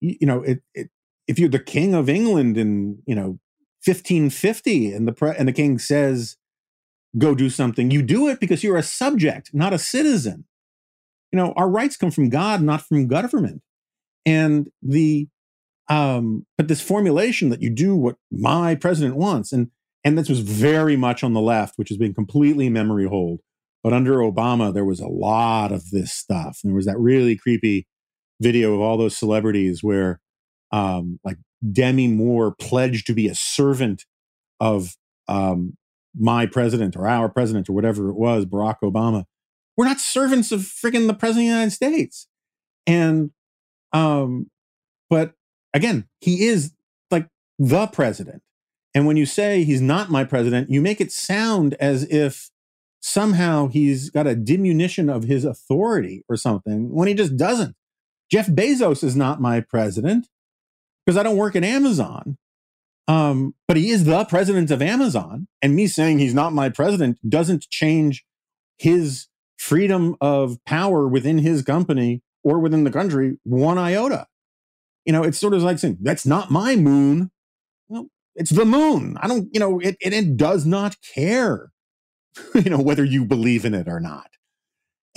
[0.00, 0.90] you, you know, it, it,
[1.28, 3.38] if you're the king of England in you know
[3.84, 6.36] 1550, and the pre- and the king says
[7.16, 10.44] go do something, you do it because you're a subject, not a citizen.
[11.32, 13.62] You know, our rights come from God, not from government.
[14.26, 15.28] And the
[15.88, 19.70] um, but this formulation that you do what my president wants, and
[20.04, 23.40] and this was very much on the left, which has been completely memory hold.
[23.82, 26.60] But under Obama, there was a lot of this stuff.
[26.62, 27.86] There was that really creepy
[28.40, 30.20] video of all those celebrities where,
[30.70, 31.38] um, like
[31.72, 34.04] Demi Moore pledged to be a servant
[34.60, 34.96] of
[35.28, 35.76] um,
[36.18, 39.24] my president or our president or whatever it was, Barack Obama.
[39.76, 42.26] We're not servants of friggin' the president of the United States.
[42.86, 43.30] And,
[43.92, 44.50] um,
[45.08, 45.34] but
[45.72, 46.72] again, he is
[47.10, 48.42] like the president.
[48.94, 52.50] And when you say he's not my president, you make it sound as if
[53.00, 57.76] somehow he's got a diminution of his authority or something when he just doesn't.
[58.30, 60.28] Jeff Bezos is not my president
[61.08, 62.36] because I don't work at Amazon.
[63.06, 65.48] Um, but he is the president of Amazon.
[65.62, 68.26] And me saying he's not my president doesn't change
[68.76, 74.26] his freedom of power within his company or within the country one iota.
[75.06, 77.30] You know, it's sort of like saying, that's not my moon.
[77.88, 79.16] Well, it's the moon.
[79.18, 81.72] I don't, you know, it, it, it does not care,
[82.54, 84.28] you know, whether you believe in it or not.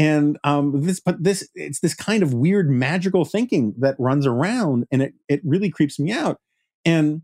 [0.01, 4.87] And um, this, but this, it's this kind of weird magical thinking that runs around
[4.91, 6.39] and it, it really creeps me out.
[6.83, 7.21] And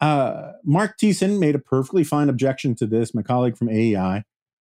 [0.00, 4.22] uh, Marc Thiessen made a perfectly fine objection to this, my colleague from AEI,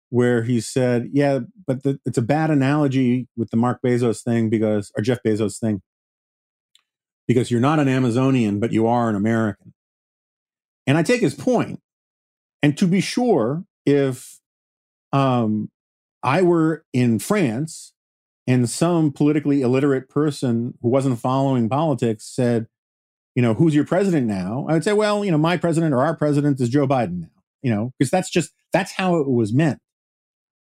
[0.09, 4.49] where he said, yeah, but the, it's a bad analogy with the Mark Bezos thing
[4.49, 5.81] because, or Jeff Bezos thing,
[7.25, 9.73] because you're not an Amazonian, but you are an American.
[10.85, 11.41] And I take his.
[12.61, 14.41] And to be sure, if
[15.13, 15.69] um,
[16.25, 17.93] I were in France
[18.47, 22.65] and some politically illiterate person who wasn't following politics said,
[23.35, 24.65] you know, who's your president now?
[24.67, 27.43] I would say, well, you know, my president or our president is Joe Biden now,
[27.61, 29.79] you know, because that's just, that's how it was meant.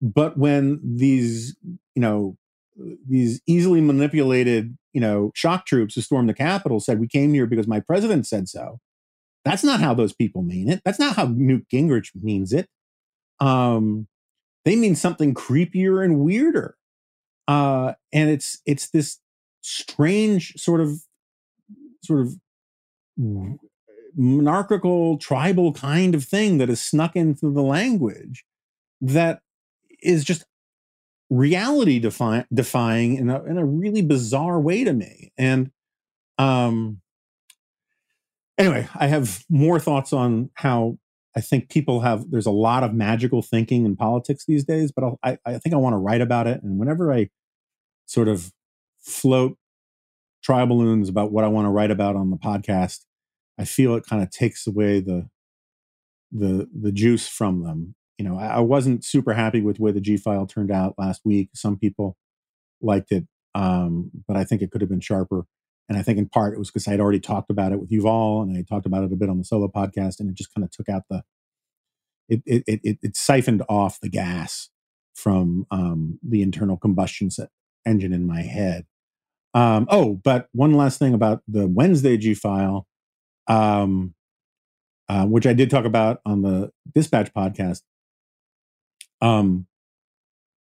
[0.01, 1.55] But when these,
[1.95, 2.37] you know,
[3.07, 7.47] these easily manipulated, you know, shock troops who stormed the Capitol said, we came here
[7.47, 8.81] because my president said so.
[9.45, 10.81] That's not how those people mean it.
[10.85, 12.69] That's not how Newt Gingrich means it.
[13.41, 14.07] Um,
[14.65, 16.77] they mean something creepier and weirder.
[17.49, 19.19] Uh, and it's it's this
[19.63, 21.03] strange sort of
[22.05, 22.35] sort of
[24.17, 28.45] monarchical tribal kind of thing that is snuck into the language
[29.01, 29.41] that
[30.03, 30.45] is just
[31.31, 35.71] reality defi- defying in a, in a really bizarre way to me and
[36.39, 37.01] um
[38.59, 40.99] anyway i have more thoughts on how
[41.37, 45.05] i think people have there's a lot of magical thinking in politics these days but
[45.05, 47.29] I'll, i i think i want to write about it and whenever i
[48.07, 48.53] sort of
[49.01, 49.57] float
[50.43, 53.01] tri balloons about what i want to write about on the podcast
[53.59, 55.29] I feel it kind of takes away the
[56.31, 57.95] the the juice from them.
[58.19, 61.23] You know, I, I wasn't super happy with way the G file turned out last
[61.25, 61.51] week.
[61.55, 62.17] Some people
[62.81, 63.25] liked it,
[63.55, 65.45] um, but I think it could have been sharper.
[65.89, 67.91] And I think in part it was because I had already talked about it with
[67.91, 70.55] Yuval and I talked about it a bit on the solo podcast, and it just
[70.55, 71.23] kind of took out the
[72.29, 74.71] it it it, it siphoned off the gas
[75.15, 77.29] from um, the internal combustion
[77.85, 78.87] engine in my head.
[79.55, 82.87] Um, oh, but one last thing about the Wednesday G file
[83.47, 84.15] um,
[85.09, 87.83] uh, which I did talk about on the Dispatch podcast.
[89.21, 89.67] Um,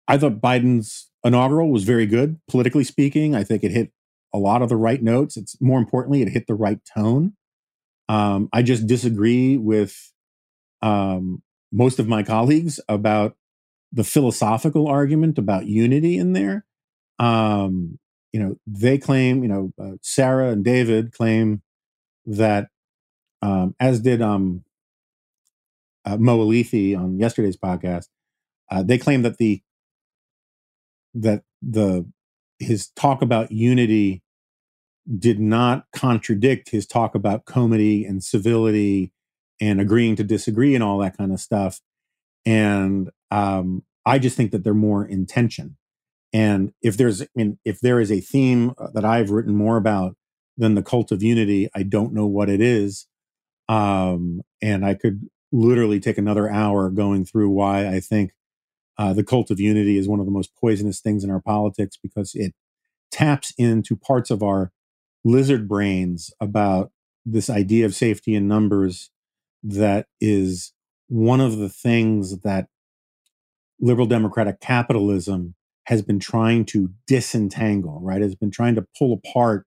[0.09, 3.35] I thought Biden's inaugural was very good, politically speaking.
[3.35, 3.93] I think it hit
[4.35, 5.37] a lot of the right notes.
[5.37, 7.35] It's more importantly, it hit the right tone.
[8.09, 10.13] Um, I just disagree with
[10.83, 13.37] um, most of my colleagues about
[13.93, 16.65] the philosophical argument about unity in there.
[17.19, 17.99] Um,
[18.33, 21.63] you know, they claim, you know, uh, Sarah and David claim
[22.27, 22.69] that
[23.43, 24.65] um, as did um,
[26.05, 28.09] uh, Mo on yesterday's podcast.
[28.71, 29.63] Uh, they claim that the
[31.15, 32.07] that the
[32.59, 34.22] his talk about unity
[35.19, 39.13] did not contradict his talk about comity and civility
[39.61, 41.81] and agreeing to disagree and all that kind of stuff.
[42.45, 45.77] And um, I just think that they're more intention.
[46.33, 49.77] And if there's, I mean, if there is a theme uh, that I've written more
[49.77, 50.17] about
[50.57, 53.07] than the cult of unity, I don't know what it is.
[53.69, 58.33] Um, and I could literally take another hour going through why I think
[58.99, 61.99] uh, the cult of unity is one of the most poisonous things in our politics
[62.03, 62.55] because it
[63.11, 64.73] taps into parts of our
[65.25, 66.91] lizard brains about
[67.25, 69.11] this idea of safety in numbers
[69.63, 70.73] that is
[71.09, 72.69] one of the things that
[73.81, 75.55] liberal democratic capitalism
[75.85, 78.23] has been trying to disentangle, right?
[78.23, 79.67] Has been trying to pull apart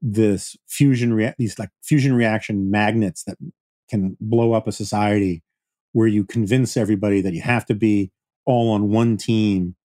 [0.00, 3.36] this fusion, rea- these like fusion reaction magnets that
[3.88, 5.42] can blow up a society
[5.92, 8.10] where you convince everybody that you have to be
[8.44, 9.76] all on one team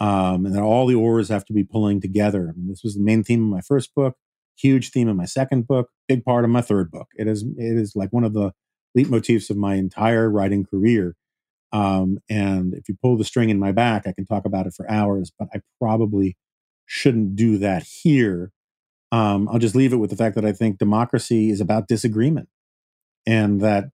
[0.00, 2.48] um, and that all the oars have to be pulling together.
[2.48, 4.16] I mean, this was the main theme of my first book,
[4.58, 7.08] huge theme in my second book, big part of my third book.
[7.16, 8.52] It is it is like one of the
[8.96, 11.14] leitmotifs of my entire writing career.
[11.72, 14.74] Um, and if you pull the string in my back, I can talk about it
[14.74, 16.36] for hours, but I probably
[16.86, 18.52] shouldn't do that here.
[19.12, 22.48] Um, I'll just leave it with the fact that I think democracy is about disagreement
[23.26, 23.90] and that,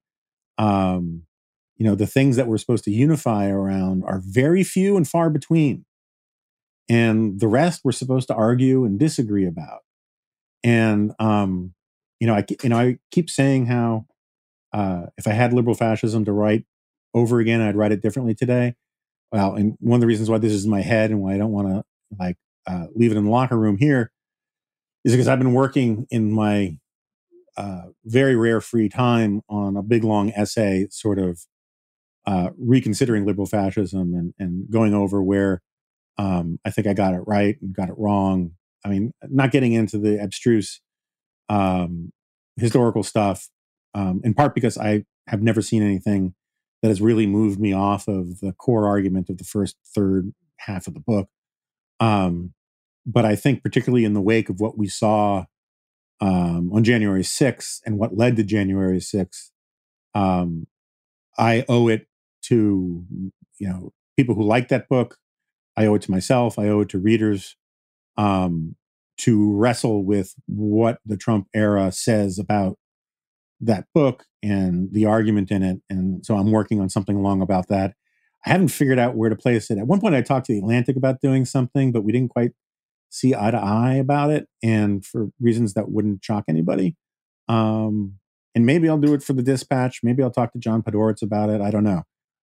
[0.58, 1.22] um,
[1.76, 5.28] you know, the things that we're supposed to unify around are very few and far
[5.30, 5.84] between.
[6.88, 9.80] And the rest we're supposed to argue and disagree about.
[10.64, 11.74] And, um,
[12.20, 14.06] you know, I, you know, I keep saying how
[14.72, 16.64] uh, if I had liberal fascism to write
[17.14, 18.74] over again, I'd write it differently today.
[19.30, 21.38] Well, and one of the reasons why this is in my head and why I
[21.38, 21.84] don't want to
[22.18, 22.36] like
[22.66, 24.10] uh, leave it in the locker room here
[25.04, 26.78] is because I've been working in my
[27.56, 31.40] uh, very rare free time on a big long essay, sort of
[32.26, 35.62] uh, reconsidering liberal fascism and, and going over where
[36.16, 38.52] um, I think I got it right and got it wrong.
[38.84, 40.80] I mean, not getting into the abstruse
[41.48, 42.12] um,
[42.56, 43.48] historical stuff,
[43.94, 46.34] um, in part because I have never seen anything
[46.82, 50.86] that has really moved me off of the core argument of the first third half
[50.86, 51.28] of the book.
[52.00, 52.52] Um,
[53.06, 55.44] but I think, particularly in the wake of what we saw
[56.20, 59.50] um, on January 6th and what led to January 6th,
[60.14, 60.66] um,
[61.38, 62.06] I owe it
[62.42, 63.04] to
[63.58, 65.16] you know people who like that book.
[65.76, 66.58] I owe it to myself.
[66.58, 67.56] I owe it to readers
[68.16, 68.76] um,
[69.18, 72.78] to wrestle with what the Trump era says about
[73.60, 75.80] that book and the argument in it.
[75.88, 77.94] And so I'm working on something along about that.
[78.46, 79.78] I haven't figured out where to place it.
[79.78, 82.52] At one point, I talked to the Atlantic about doing something, but we didn't quite
[83.08, 86.96] see eye to eye about it, and for reasons that wouldn't shock anybody.
[87.48, 88.18] Um,
[88.54, 90.00] and maybe I'll do it for the Dispatch.
[90.02, 91.60] Maybe I'll talk to John Podhoretz about it.
[91.60, 92.02] I don't know.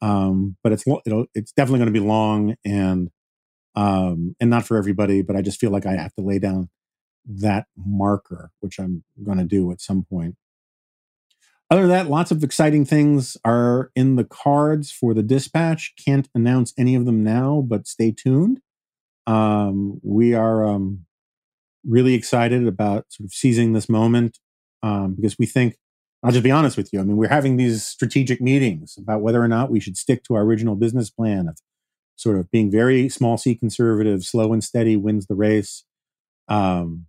[0.02, 3.10] Um, but it's it'll, it's definitely going to be long and
[3.78, 5.22] um, and not for everybody.
[5.22, 6.70] But I just feel like I have to lay down
[7.26, 10.36] that marker, which I'm going to do at some point.
[11.70, 15.94] Other than that, lots of exciting things are in the cards for the dispatch.
[16.04, 18.62] Can't announce any of them now, but stay tuned.
[19.28, 21.06] Um, we are um,
[21.86, 24.40] really excited about sort of seizing this moment
[24.82, 25.76] um, because we think,
[26.24, 27.02] I'll just be honest with you.
[27.02, 30.36] I mean, we're having these strategic meetings about whether or not we should stick to
[30.36, 31.60] our original business plan of
[32.18, 35.86] sort of being very small c conservative, slow and steady wins the race.
[36.50, 37.08] Um,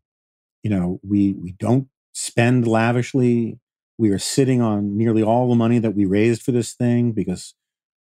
[0.63, 3.59] you know, we we don't spend lavishly
[3.99, 7.55] we are sitting on nearly all the money that we raised for this thing because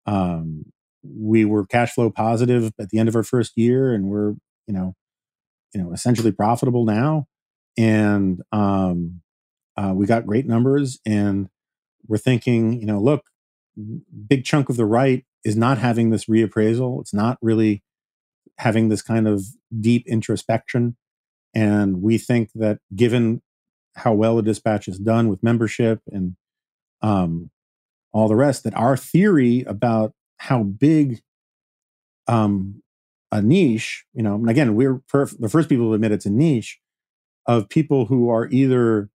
[0.06, 0.66] um,
[1.04, 4.32] we were cash flow positive at the end of our first year, and we're
[4.68, 4.96] you know
[5.74, 7.28] you know essentially profitable now,
[7.78, 9.22] and um,
[9.78, 11.50] uh, we got great numbers, and
[12.08, 13.26] we're thinking you know look,
[14.28, 17.00] big chunk of the right is not having this reappraisal.
[17.00, 17.84] It's not really
[18.58, 19.46] having this kind of
[19.80, 20.98] deep introspection.
[21.54, 23.42] And we think that given
[23.96, 26.36] how well the dispatch is done with membership and
[27.02, 27.52] um,
[28.12, 28.64] all the rest.
[28.64, 31.22] That our theory about how big
[32.28, 32.82] um,
[33.32, 36.32] a niche, you know, and again, we're perf- the first people to admit it's a
[36.32, 36.80] niche
[37.46, 39.10] of people who are either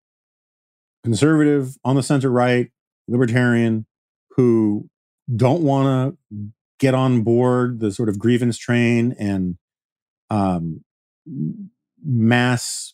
[1.03, 2.71] conservative, on the center right,
[3.07, 3.85] libertarian,
[4.35, 4.87] who
[5.35, 6.37] don't want to
[6.79, 9.57] get on board the sort of grievance train and
[10.29, 10.83] um,
[12.03, 12.93] mass,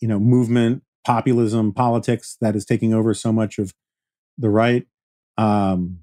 [0.00, 3.74] you know, movement populism politics that is taking over so much of
[4.38, 4.86] the right.
[5.36, 5.98] Um,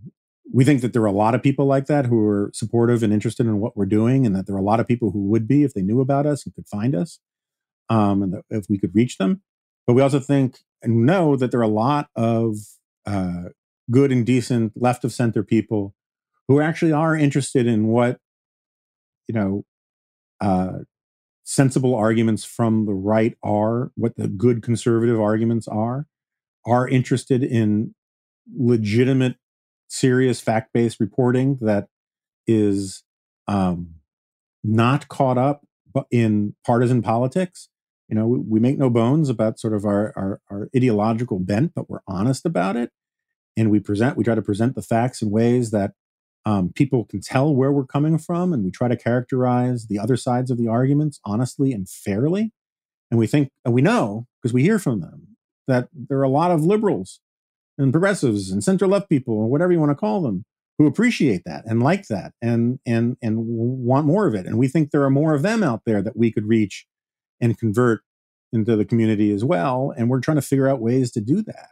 [0.53, 3.13] we think that there are a lot of people like that who are supportive and
[3.13, 5.47] interested in what we're doing, and that there are a lot of people who would
[5.47, 7.19] be if they knew about us and could find us,
[7.89, 9.41] um, and if we could reach them.
[9.87, 12.57] But we also think and know that there are a lot of
[13.05, 13.49] uh,
[13.91, 15.93] good and decent left of center people
[16.47, 18.17] who actually are interested in what
[19.27, 19.65] you know
[20.39, 20.79] uh,
[21.43, 26.07] sensible arguments from the right are, what the good conservative arguments are,
[26.65, 27.93] are interested in
[28.55, 29.35] legitimate,
[29.87, 31.87] serious, fact based reporting that
[32.47, 33.03] is
[33.47, 33.95] um,
[34.63, 35.65] not caught up
[36.09, 37.69] in partisan politics.
[38.07, 41.73] You know, we, we, make no bones about sort of our, our, our ideological bent,
[41.75, 42.91] but we're honest about it.
[43.57, 45.93] And we present, we try to present the facts in ways that
[46.45, 50.17] um, people can tell where we're coming from, and we try to characterize the other
[50.17, 52.51] sides of the arguments honestly and fairly.
[53.11, 55.35] And we think, and we know because we hear from them
[55.67, 57.19] that there are a lot of liberals
[57.77, 60.45] and progressives and center left people or whatever you want to call them
[60.77, 64.67] who appreciate that and like that and and and want more of it and we
[64.67, 66.85] think there are more of them out there that we could reach
[67.39, 68.01] and convert
[68.51, 71.69] into the community as well and we're trying to figure out ways to do that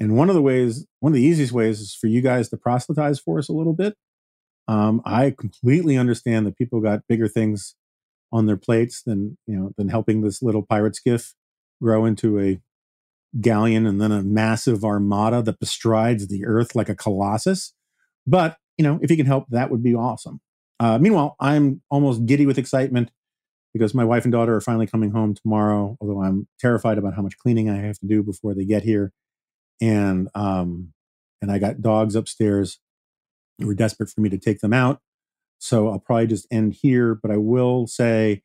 [0.00, 2.56] and one of the ways one of the easiest ways is for you guys to
[2.56, 3.94] proselytize for us a little bit
[4.68, 7.76] um, i completely understand that people got bigger things
[8.32, 11.34] on their plates than you know than helping this little pirate skiff
[11.80, 12.60] grow into a
[13.38, 17.72] galleon and then a massive armada that bestrides the earth like a colossus.
[18.26, 20.40] But you know, if you can help, that would be awesome.
[20.78, 23.10] Uh, meanwhile, I'm almost giddy with excitement
[23.72, 25.96] because my wife and daughter are finally coming home tomorrow.
[26.00, 29.12] Although I'm terrified about how much cleaning I have to do before they get here,
[29.80, 30.92] and um,
[31.40, 32.78] and I got dogs upstairs
[33.58, 35.00] who are desperate for me to take them out.
[35.58, 38.42] So I'll probably just end here, but I will say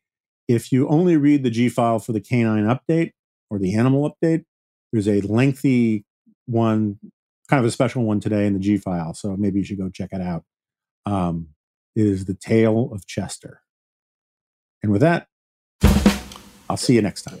[0.48, 3.12] if you only read the G file for the canine update
[3.50, 4.44] or the animal update,
[4.92, 6.04] there's a lengthy
[6.46, 6.98] one,
[7.48, 9.14] kind of a special one today in the G file.
[9.14, 10.44] So maybe you should go check it out.
[11.06, 11.48] Um,
[11.94, 13.62] it is the tale of Chester.
[14.82, 15.26] And with that,
[16.68, 17.40] I'll see you next time.